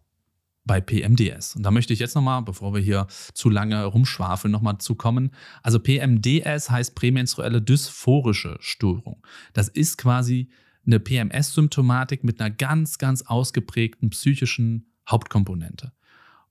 bei 0.65 0.81
PMDS. 0.81 1.57
Und 1.57 1.65
da 1.65 1.71
möchte 1.71 1.93
ich 1.93 1.99
jetzt 1.99 2.15
nochmal, 2.15 2.43
bevor 2.43 2.75
wir 2.75 2.81
hier 2.81 3.07
zu 3.35 3.51
lange 3.51 3.85
rumschwafeln, 3.85 4.53
nochmal 4.53 4.79
zu 4.79 4.95
kommen. 4.95 5.31
Also 5.63 5.81
PMDS 5.81 6.71
heißt 6.71 6.95
prämenstruelle 6.95 7.61
dysphorische 7.61 8.57
Störung. 8.61 9.27
Das 9.55 9.69
ist 9.69 9.99
quasi 9.99 10.51
eine 10.87 11.01
PMS-Symptomatik 11.01 12.23
mit 12.23 12.41
einer 12.41 12.51
ganz, 12.51 12.99
ganz 12.99 13.23
ausgeprägten 13.23 14.11
psychischen 14.11 14.93
Hauptkomponente. 15.09 15.93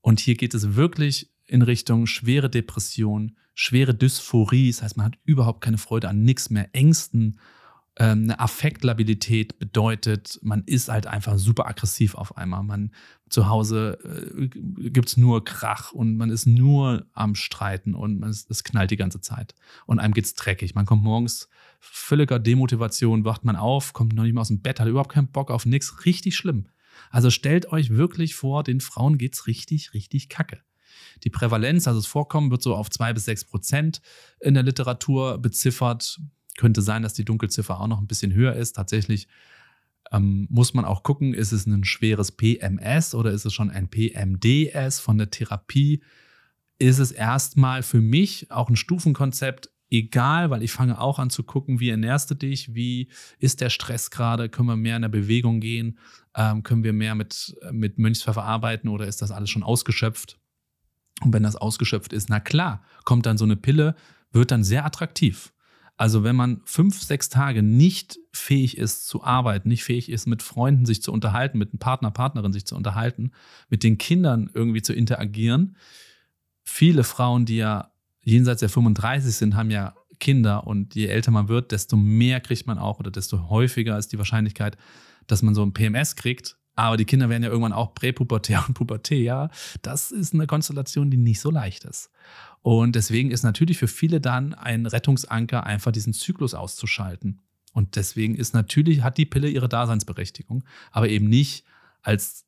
Und 0.00 0.20
hier 0.20 0.36
geht 0.36 0.54
es 0.54 0.74
wirklich 0.74 1.32
in 1.46 1.62
Richtung 1.62 2.06
schwere 2.06 2.50
Depression, 2.50 3.36
schwere 3.54 3.94
Dysphorie, 3.94 4.70
das 4.70 4.82
heißt, 4.82 4.96
man 4.96 5.06
hat 5.06 5.18
überhaupt 5.24 5.60
keine 5.60 5.78
Freude 5.78 6.08
an 6.08 6.22
nichts 6.22 6.50
mehr, 6.50 6.68
Ängsten, 6.72 7.40
ähm, 7.98 8.24
eine 8.24 8.38
Affektlabilität 8.38 9.58
bedeutet, 9.58 10.38
man 10.42 10.62
ist 10.64 10.88
halt 10.88 11.08
einfach 11.08 11.36
super 11.36 11.66
aggressiv 11.66 12.14
auf 12.14 12.36
einmal. 12.36 12.62
Man 12.62 12.92
zu 13.28 13.48
Hause 13.48 13.98
äh, 14.04 14.48
gibt 14.48 15.08
es 15.08 15.16
nur 15.16 15.44
Krach 15.44 15.92
und 15.92 16.16
man 16.16 16.30
ist 16.30 16.46
nur 16.46 17.06
am 17.12 17.34
Streiten 17.34 17.94
und 17.94 18.20
man 18.20 18.30
ist, 18.30 18.50
es 18.50 18.62
knallt 18.62 18.92
die 18.92 18.96
ganze 18.96 19.20
Zeit. 19.20 19.54
Und 19.86 19.98
einem 19.98 20.14
geht's 20.14 20.34
dreckig. 20.34 20.76
Man 20.76 20.86
kommt 20.86 21.02
morgens 21.02 21.48
völliger 21.80 22.38
Demotivation, 22.38 23.24
wacht 23.24 23.44
man 23.44 23.56
auf, 23.56 23.92
kommt 23.92 24.12
noch 24.12 24.22
nicht 24.22 24.32
mehr 24.32 24.42
aus 24.42 24.48
dem 24.48 24.62
Bett, 24.62 24.78
hat 24.78 24.88
überhaupt 24.88 25.12
keinen 25.12 25.32
Bock 25.32 25.50
auf 25.50 25.66
nichts. 25.66 26.04
Richtig 26.04 26.36
schlimm. 26.36 26.68
Also 27.10 27.30
stellt 27.30 27.72
euch 27.72 27.90
wirklich 27.90 28.36
vor, 28.36 28.62
den 28.62 28.80
Frauen 28.80 29.18
geht's 29.18 29.46
richtig, 29.48 29.92
richtig 29.92 30.28
kacke. 30.28 30.60
Die 31.24 31.30
Prävalenz, 31.30 31.88
also 31.88 31.98
das 31.98 32.06
Vorkommen, 32.06 32.50
wird 32.50 32.62
so 32.62 32.74
auf 32.74 32.90
zwei 32.90 33.12
bis 33.12 33.24
sechs 33.24 33.44
Prozent 33.44 34.00
in 34.40 34.54
der 34.54 34.62
Literatur 34.62 35.38
beziffert. 35.38 36.20
Könnte 36.58 36.82
sein, 36.82 37.02
dass 37.02 37.14
die 37.14 37.24
Dunkelziffer 37.24 37.80
auch 37.80 37.86
noch 37.86 38.00
ein 38.00 38.08
bisschen 38.08 38.34
höher 38.34 38.54
ist. 38.54 38.72
Tatsächlich 38.72 39.28
ähm, 40.10 40.48
muss 40.50 40.74
man 40.74 40.84
auch 40.84 41.04
gucken, 41.04 41.32
ist 41.32 41.52
es 41.52 41.66
ein 41.66 41.84
schweres 41.84 42.32
PMS 42.32 43.14
oder 43.14 43.30
ist 43.30 43.46
es 43.46 43.54
schon 43.54 43.70
ein 43.70 43.88
PMDS 43.88 44.98
von 44.98 45.18
der 45.18 45.30
Therapie? 45.30 46.02
Ist 46.78 46.98
es 46.98 47.12
erstmal 47.12 47.82
für 47.82 48.00
mich 48.00 48.50
auch 48.50 48.68
ein 48.68 48.76
Stufenkonzept, 48.76 49.70
egal, 49.88 50.50
weil 50.50 50.64
ich 50.64 50.72
fange 50.72 51.00
auch 51.00 51.20
an 51.20 51.30
zu 51.30 51.44
gucken, 51.44 51.78
wie 51.78 51.90
ernährst 51.90 52.28
du 52.30 52.34
dich, 52.34 52.74
wie 52.74 53.08
ist 53.38 53.60
der 53.60 53.70
Stress 53.70 54.10
gerade, 54.10 54.48
können 54.48 54.68
wir 54.68 54.76
mehr 54.76 54.96
in 54.96 55.02
der 55.02 55.08
Bewegung 55.08 55.60
gehen, 55.60 55.98
ähm, 56.34 56.64
können 56.64 56.82
wir 56.82 56.92
mehr 56.92 57.14
mit, 57.14 57.56
mit 57.70 57.98
Mönchspfeffer 57.98 58.42
arbeiten 58.42 58.88
oder 58.88 59.06
ist 59.06 59.22
das 59.22 59.30
alles 59.30 59.48
schon 59.48 59.62
ausgeschöpft? 59.62 60.38
Und 61.20 61.32
wenn 61.32 61.44
das 61.44 61.56
ausgeschöpft 61.56 62.12
ist, 62.12 62.28
na 62.28 62.40
klar, 62.40 62.82
kommt 63.04 63.26
dann 63.26 63.38
so 63.38 63.44
eine 63.44 63.56
Pille, 63.56 63.94
wird 64.32 64.50
dann 64.50 64.64
sehr 64.64 64.84
attraktiv. 64.84 65.52
Also 65.98 66.22
wenn 66.22 66.36
man 66.36 66.60
fünf, 66.64 67.02
sechs 67.02 67.28
Tage 67.28 67.64
nicht 67.64 68.20
fähig 68.32 68.78
ist 68.78 69.08
zu 69.08 69.24
arbeiten, 69.24 69.68
nicht 69.68 69.82
fähig 69.82 70.08
ist, 70.10 70.28
mit 70.28 70.42
Freunden 70.42 70.86
sich 70.86 71.02
zu 71.02 71.12
unterhalten, 71.12 71.58
mit 71.58 71.72
einem 71.72 71.80
Partner, 71.80 72.12
Partnerin 72.12 72.52
sich 72.52 72.64
zu 72.64 72.76
unterhalten, 72.76 73.32
mit 73.68 73.82
den 73.82 73.98
Kindern 73.98 74.48
irgendwie 74.54 74.80
zu 74.80 74.92
interagieren. 74.92 75.76
Viele 76.62 77.02
Frauen, 77.02 77.46
die 77.46 77.56
ja 77.56 77.90
jenseits 78.22 78.60
der 78.60 78.68
35 78.68 79.34
sind, 79.34 79.56
haben 79.56 79.72
ja 79.72 79.96
Kinder 80.20 80.68
und 80.68 80.94
je 80.94 81.06
älter 81.06 81.32
man 81.32 81.48
wird, 81.48 81.72
desto 81.72 81.96
mehr 81.96 82.40
kriegt 82.40 82.68
man 82.68 82.78
auch 82.78 83.00
oder 83.00 83.10
desto 83.10 83.48
häufiger 83.48 83.98
ist 83.98 84.12
die 84.12 84.18
Wahrscheinlichkeit, 84.18 84.76
dass 85.26 85.42
man 85.42 85.56
so 85.56 85.64
ein 85.64 85.72
PMS 85.72 86.14
kriegt. 86.14 86.56
Aber 86.78 86.96
die 86.96 87.06
Kinder 87.06 87.28
werden 87.28 87.42
ja 87.42 87.48
irgendwann 87.48 87.72
auch 87.72 87.92
präpubertär 87.92 88.64
und 88.68 88.74
pubertär. 88.74 89.18
Ja, 89.18 89.50
das 89.82 90.12
ist 90.12 90.32
eine 90.32 90.46
Konstellation, 90.46 91.10
die 91.10 91.16
nicht 91.16 91.40
so 91.40 91.50
leicht 91.50 91.84
ist. 91.84 92.12
Und 92.62 92.94
deswegen 92.94 93.32
ist 93.32 93.42
natürlich 93.42 93.78
für 93.78 93.88
viele 93.88 94.20
dann 94.20 94.54
ein 94.54 94.86
Rettungsanker, 94.86 95.66
einfach 95.66 95.90
diesen 95.90 96.12
Zyklus 96.12 96.54
auszuschalten. 96.54 97.40
Und 97.72 97.96
deswegen 97.96 98.36
ist 98.36 98.54
natürlich, 98.54 99.02
hat 99.02 99.18
die 99.18 99.26
Pille 99.26 99.48
ihre 99.48 99.68
Daseinsberechtigung, 99.68 100.62
aber 100.92 101.08
eben 101.08 101.28
nicht 101.28 101.64
als 102.02 102.46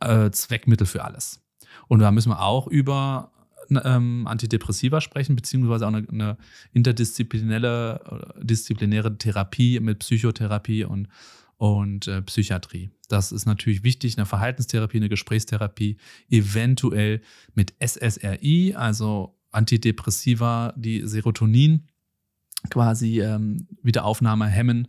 äh, 0.00 0.32
Zweckmittel 0.32 0.88
für 0.88 1.04
alles. 1.04 1.40
Und 1.86 2.00
da 2.00 2.10
müssen 2.10 2.30
wir 2.30 2.42
auch 2.42 2.66
über 2.66 3.30
ähm, 3.70 4.26
Antidepressiva 4.26 5.00
sprechen, 5.00 5.36
beziehungsweise 5.36 5.86
auch 5.86 5.92
eine, 5.92 6.04
eine 6.08 6.36
interdisziplinäre 6.72 8.34
disziplinäre 8.42 9.16
Therapie 9.18 9.78
mit 9.78 10.00
Psychotherapie 10.00 10.82
und, 10.82 11.06
und 11.58 12.08
äh, 12.08 12.22
Psychiatrie. 12.22 12.90
Das 13.08 13.32
ist 13.32 13.46
natürlich 13.46 13.82
wichtig, 13.82 14.16
eine 14.16 14.26
Verhaltenstherapie, 14.26 14.98
eine 14.98 15.08
Gesprächstherapie, 15.08 15.98
eventuell 16.30 17.20
mit 17.54 17.74
SSRI, 17.84 18.74
also 18.76 19.36
Antidepressiva, 19.50 20.72
die 20.76 21.06
Serotonin 21.06 21.88
quasi 22.70 23.20
ähm, 23.20 23.66
Wiederaufnahme 23.82 24.46
hemmen. 24.46 24.88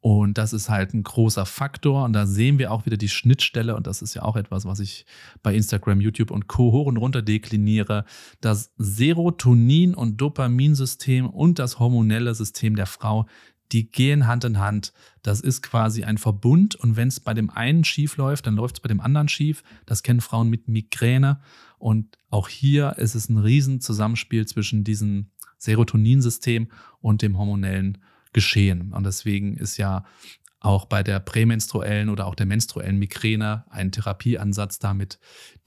Und 0.00 0.36
das 0.36 0.52
ist 0.52 0.68
halt 0.68 0.92
ein 0.92 1.02
großer 1.02 1.46
Faktor. 1.46 2.04
Und 2.04 2.12
da 2.12 2.26
sehen 2.26 2.58
wir 2.58 2.70
auch 2.72 2.84
wieder 2.84 2.98
die 2.98 3.08
Schnittstelle. 3.08 3.74
Und 3.74 3.86
das 3.86 4.02
ist 4.02 4.12
ja 4.12 4.22
auch 4.22 4.36
etwas, 4.36 4.66
was 4.66 4.78
ich 4.78 5.06
bei 5.42 5.54
Instagram, 5.54 6.02
YouTube 6.02 6.30
und 6.30 6.46
Co. 6.46 6.72
hoch 6.72 6.86
und 6.86 6.98
runter 6.98 7.22
dekliniere. 7.22 8.04
Das 8.42 8.70
Serotonin- 8.76 9.94
und 9.94 10.18
Dopaminsystem 10.18 11.26
und 11.26 11.58
das 11.58 11.78
hormonelle 11.78 12.34
System 12.34 12.76
der 12.76 12.84
Frau, 12.84 13.26
die 13.72 13.90
gehen 13.90 14.26
Hand 14.26 14.44
in 14.44 14.58
Hand. 14.58 14.92
Das 15.22 15.40
ist 15.40 15.62
quasi 15.62 16.04
ein 16.04 16.18
Verbund. 16.18 16.74
Und 16.74 16.96
wenn 16.96 17.08
es 17.08 17.20
bei 17.20 17.34
dem 17.34 17.50
einen 17.50 17.84
schief 17.84 18.16
läuft, 18.16 18.46
dann 18.46 18.56
läuft 18.56 18.76
es 18.76 18.80
bei 18.80 18.88
dem 18.88 19.00
anderen 19.00 19.28
schief. 19.28 19.62
Das 19.86 20.02
kennen 20.02 20.20
Frauen 20.20 20.48
mit 20.50 20.68
Migräne. 20.68 21.40
Und 21.78 22.18
auch 22.30 22.48
hier 22.48 22.96
ist 22.98 23.14
es 23.14 23.28
ein 23.28 23.38
Riesenzusammenspiel 23.38 24.46
zwischen 24.46 24.84
diesem 24.84 25.30
Serotoninsystem 25.58 26.68
und 27.00 27.22
dem 27.22 27.38
hormonellen 27.38 27.98
Geschehen. 28.32 28.92
Und 28.92 29.04
deswegen 29.04 29.56
ist 29.56 29.76
ja 29.76 30.04
auch 30.60 30.86
bei 30.86 31.02
der 31.02 31.20
prämenstruellen 31.20 32.08
oder 32.08 32.26
auch 32.26 32.34
der 32.34 32.46
menstruellen 32.46 32.98
Migräne 32.98 33.64
ein 33.68 33.92
Therapieansatz 33.92 34.78
damit, 34.78 35.18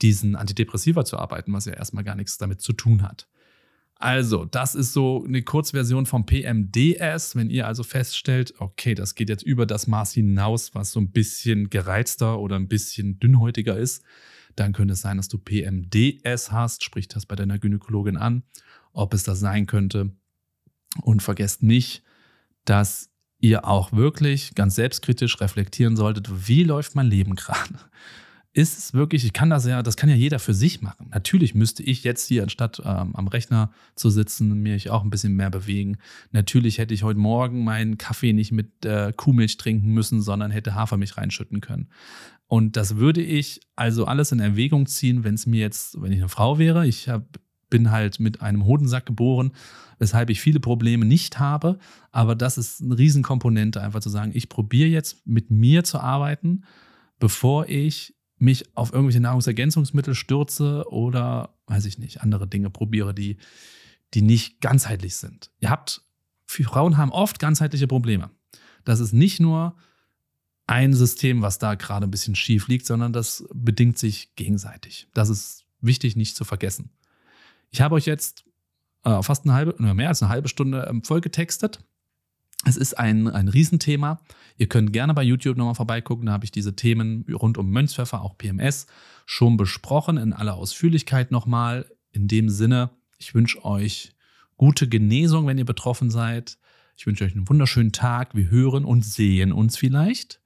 diesen 0.02 0.34
Antidepressiva 0.34 1.04
zu 1.04 1.18
arbeiten, 1.18 1.52
was 1.52 1.66
ja 1.66 1.72
erstmal 1.72 2.04
gar 2.04 2.16
nichts 2.16 2.36
damit 2.36 2.60
zu 2.60 2.72
tun 2.72 3.02
hat. 3.02 3.28
Also, 4.00 4.44
das 4.44 4.76
ist 4.76 4.92
so 4.92 5.24
eine 5.24 5.42
Kurzversion 5.42 6.06
vom 6.06 6.24
PMDS. 6.24 7.34
Wenn 7.34 7.50
ihr 7.50 7.66
also 7.66 7.82
feststellt, 7.82 8.54
okay, 8.58 8.94
das 8.94 9.16
geht 9.16 9.28
jetzt 9.28 9.42
über 9.42 9.66
das 9.66 9.88
Maß 9.88 10.12
hinaus, 10.12 10.72
was 10.74 10.92
so 10.92 11.00
ein 11.00 11.10
bisschen 11.10 11.68
gereizter 11.68 12.38
oder 12.38 12.54
ein 12.56 12.68
bisschen 12.68 13.18
dünnhäutiger 13.18 13.76
ist, 13.76 14.04
dann 14.54 14.72
könnte 14.72 14.94
es 14.94 15.00
sein, 15.00 15.16
dass 15.16 15.26
du 15.26 15.38
PMDS 15.38 16.52
hast. 16.52 16.84
Sprich 16.84 17.08
das 17.08 17.26
bei 17.26 17.34
deiner 17.34 17.58
Gynäkologin 17.58 18.16
an, 18.16 18.44
ob 18.92 19.14
es 19.14 19.24
das 19.24 19.40
sein 19.40 19.66
könnte. 19.66 20.12
Und 21.02 21.20
vergesst 21.20 21.64
nicht, 21.64 22.04
dass 22.64 23.10
ihr 23.40 23.64
auch 23.64 23.92
wirklich 23.92 24.54
ganz 24.54 24.76
selbstkritisch 24.76 25.40
reflektieren 25.40 25.96
solltet, 25.96 26.48
wie 26.48 26.62
läuft 26.62 26.94
mein 26.94 27.06
Leben 27.06 27.34
gerade? 27.34 27.78
Ist 28.52 28.78
es 28.78 28.94
wirklich, 28.94 29.24
ich 29.24 29.32
kann 29.32 29.50
das 29.50 29.66
ja, 29.66 29.82
das 29.82 29.96
kann 29.96 30.08
ja 30.08 30.16
jeder 30.16 30.38
für 30.38 30.54
sich 30.54 30.80
machen. 30.80 31.08
Natürlich 31.10 31.54
müsste 31.54 31.82
ich 31.82 32.02
jetzt 32.02 32.26
hier, 32.26 32.42
anstatt 32.42 32.80
ähm, 32.84 33.14
am 33.14 33.28
Rechner 33.28 33.70
zu 33.94 34.10
sitzen, 34.10 34.62
mich 34.62 34.90
auch 34.90 35.04
ein 35.04 35.10
bisschen 35.10 35.34
mehr 35.34 35.50
bewegen. 35.50 35.98
Natürlich 36.32 36.78
hätte 36.78 36.94
ich 36.94 37.02
heute 37.02 37.20
Morgen 37.20 37.62
meinen 37.62 37.98
Kaffee 37.98 38.32
nicht 38.32 38.52
mit 38.52 38.84
äh, 38.84 39.12
Kuhmilch 39.14 39.58
trinken 39.58 39.92
müssen, 39.92 40.22
sondern 40.22 40.50
hätte 40.50 40.74
Hafermilch 40.74 41.16
reinschütten 41.16 41.60
können. 41.60 41.88
Und 42.46 42.76
das 42.76 42.96
würde 42.96 43.22
ich 43.22 43.60
also 43.76 44.06
alles 44.06 44.32
in 44.32 44.40
Erwägung 44.40 44.86
ziehen, 44.86 45.22
wenn 45.22 45.34
es 45.34 45.46
mir 45.46 45.60
jetzt, 45.60 46.00
wenn 46.00 46.12
ich 46.12 46.18
eine 46.18 46.30
Frau 46.30 46.58
wäre, 46.58 46.86
ich 46.86 47.08
hab, 47.08 47.38
bin 47.68 47.90
halt 47.90 48.18
mit 48.18 48.40
einem 48.40 48.64
Hodensack 48.64 49.04
geboren, 49.04 49.52
weshalb 49.98 50.30
ich 50.30 50.40
viele 50.40 50.58
Probleme 50.58 51.04
nicht 51.04 51.38
habe. 51.38 51.78
Aber 52.10 52.34
das 52.34 52.56
ist 52.56 52.80
eine 52.80 52.96
Riesenkomponente, 52.96 53.82
einfach 53.82 54.00
zu 54.00 54.08
sagen, 54.08 54.32
ich 54.34 54.48
probiere 54.48 54.88
jetzt 54.88 55.26
mit 55.26 55.50
mir 55.50 55.84
zu 55.84 56.00
arbeiten, 56.00 56.64
bevor 57.18 57.68
ich 57.68 58.14
mich 58.38 58.64
auf 58.76 58.92
irgendwelche 58.92 59.20
Nahrungsergänzungsmittel 59.20 60.14
stürze 60.14 60.84
oder, 60.90 61.54
weiß 61.66 61.84
ich 61.86 61.98
nicht, 61.98 62.22
andere 62.22 62.46
Dinge 62.46 62.70
probiere, 62.70 63.14
die, 63.14 63.36
die 64.14 64.22
nicht 64.22 64.60
ganzheitlich 64.60 65.16
sind. 65.16 65.50
Ihr 65.60 65.70
habt, 65.70 66.02
Frauen 66.46 66.96
haben 66.96 67.12
oft 67.12 67.38
ganzheitliche 67.38 67.86
Probleme. 67.86 68.30
Das 68.84 69.00
ist 69.00 69.12
nicht 69.12 69.40
nur 69.40 69.76
ein 70.66 70.94
System, 70.94 71.42
was 71.42 71.58
da 71.58 71.74
gerade 71.74 72.06
ein 72.06 72.10
bisschen 72.10 72.34
schief 72.34 72.68
liegt, 72.68 72.86
sondern 72.86 73.12
das 73.12 73.44
bedingt 73.52 73.98
sich 73.98 74.34
gegenseitig. 74.36 75.08
Das 75.14 75.28
ist 75.28 75.64
wichtig 75.80 76.14
nicht 76.14 76.36
zu 76.36 76.44
vergessen. 76.44 76.90
Ich 77.70 77.80
habe 77.80 77.94
euch 77.94 78.06
jetzt 78.06 78.44
äh, 79.04 79.22
fast 79.22 79.44
eine 79.44 79.54
halbe, 79.54 79.94
mehr 79.94 80.08
als 80.08 80.22
eine 80.22 80.30
halbe 80.30 80.48
Stunde 80.48 80.86
ähm, 80.88 81.02
vollgetextet. 81.02 81.80
Es 82.64 82.76
ist 82.76 82.98
ein, 82.98 83.28
ein 83.28 83.48
Riesenthema. 83.48 84.20
Ihr 84.56 84.68
könnt 84.68 84.92
gerne 84.92 85.14
bei 85.14 85.22
YouTube 85.22 85.56
nochmal 85.56 85.74
vorbeigucken. 85.74 86.26
Da 86.26 86.32
habe 86.32 86.44
ich 86.44 86.50
diese 86.50 86.74
Themen 86.74 87.24
rund 87.32 87.56
um 87.56 87.70
Mönchspfeffer, 87.70 88.20
auch 88.22 88.36
PMS, 88.36 88.86
schon 89.26 89.56
besprochen 89.56 90.16
in 90.16 90.32
aller 90.32 90.54
Ausführlichkeit 90.54 91.30
nochmal. 91.30 91.90
In 92.10 92.26
dem 92.26 92.48
Sinne, 92.48 92.90
ich 93.18 93.34
wünsche 93.34 93.64
euch 93.64 94.12
gute 94.56 94.88
Genesung, 94.88 95.46
wenn 95.46 95.58
ihr 95.58 95.64
betroffen 95.64 96.10
seid. 96.10 96.58
Ich 96.96 97.06
wünsche 97.06 97.24
euch 97.24 97.34
einen 97.34 97.48
wunderschönen 97.48 97.92
Tag. 97.92 98.34
Wir 98.34 98.50
hören 98.50 98.84
und 98.84 99.04
sehen 99.04 99.52
uns 99.52 99.76
vielleicht 99.76 100.40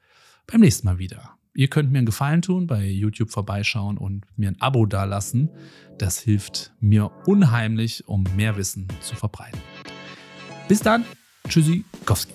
beim 0.46 0.60
nächsten 0.60 0.86
Mal 0.86 0.98
wieder. 0.98 1.38
Ihr 1.54 1.68
könnt 1.68 1.92
mir 1.92 1.98
einen 1.98 2.06
Gefallen 2.06 2.42
tun, 2.42 2.66
bei 2.66 2.86
YouTube 2.86 3.30
vorbeischauen 3.30 3.98
und 3.98 4.26
mir 4.36 4.48
ein 4.48 4.60
Abo 4.60 4.86
dalassen. 4.86 5.50
Das 5.98 6.18
hilft 6.18 6.72
mir 6.80 7.10
unheimlich, 7.26 8.06
um 8.06 8.24
mehr 8.36 8.56
Wissen 8.56 8.88
zu 9.00 9.16
verbreiten. 9.16 9.60
Bis 10.68 10.80
dann. 10.80 11.04
Tschüssi, 11.48 11.84
Kowski. 12.04 12.32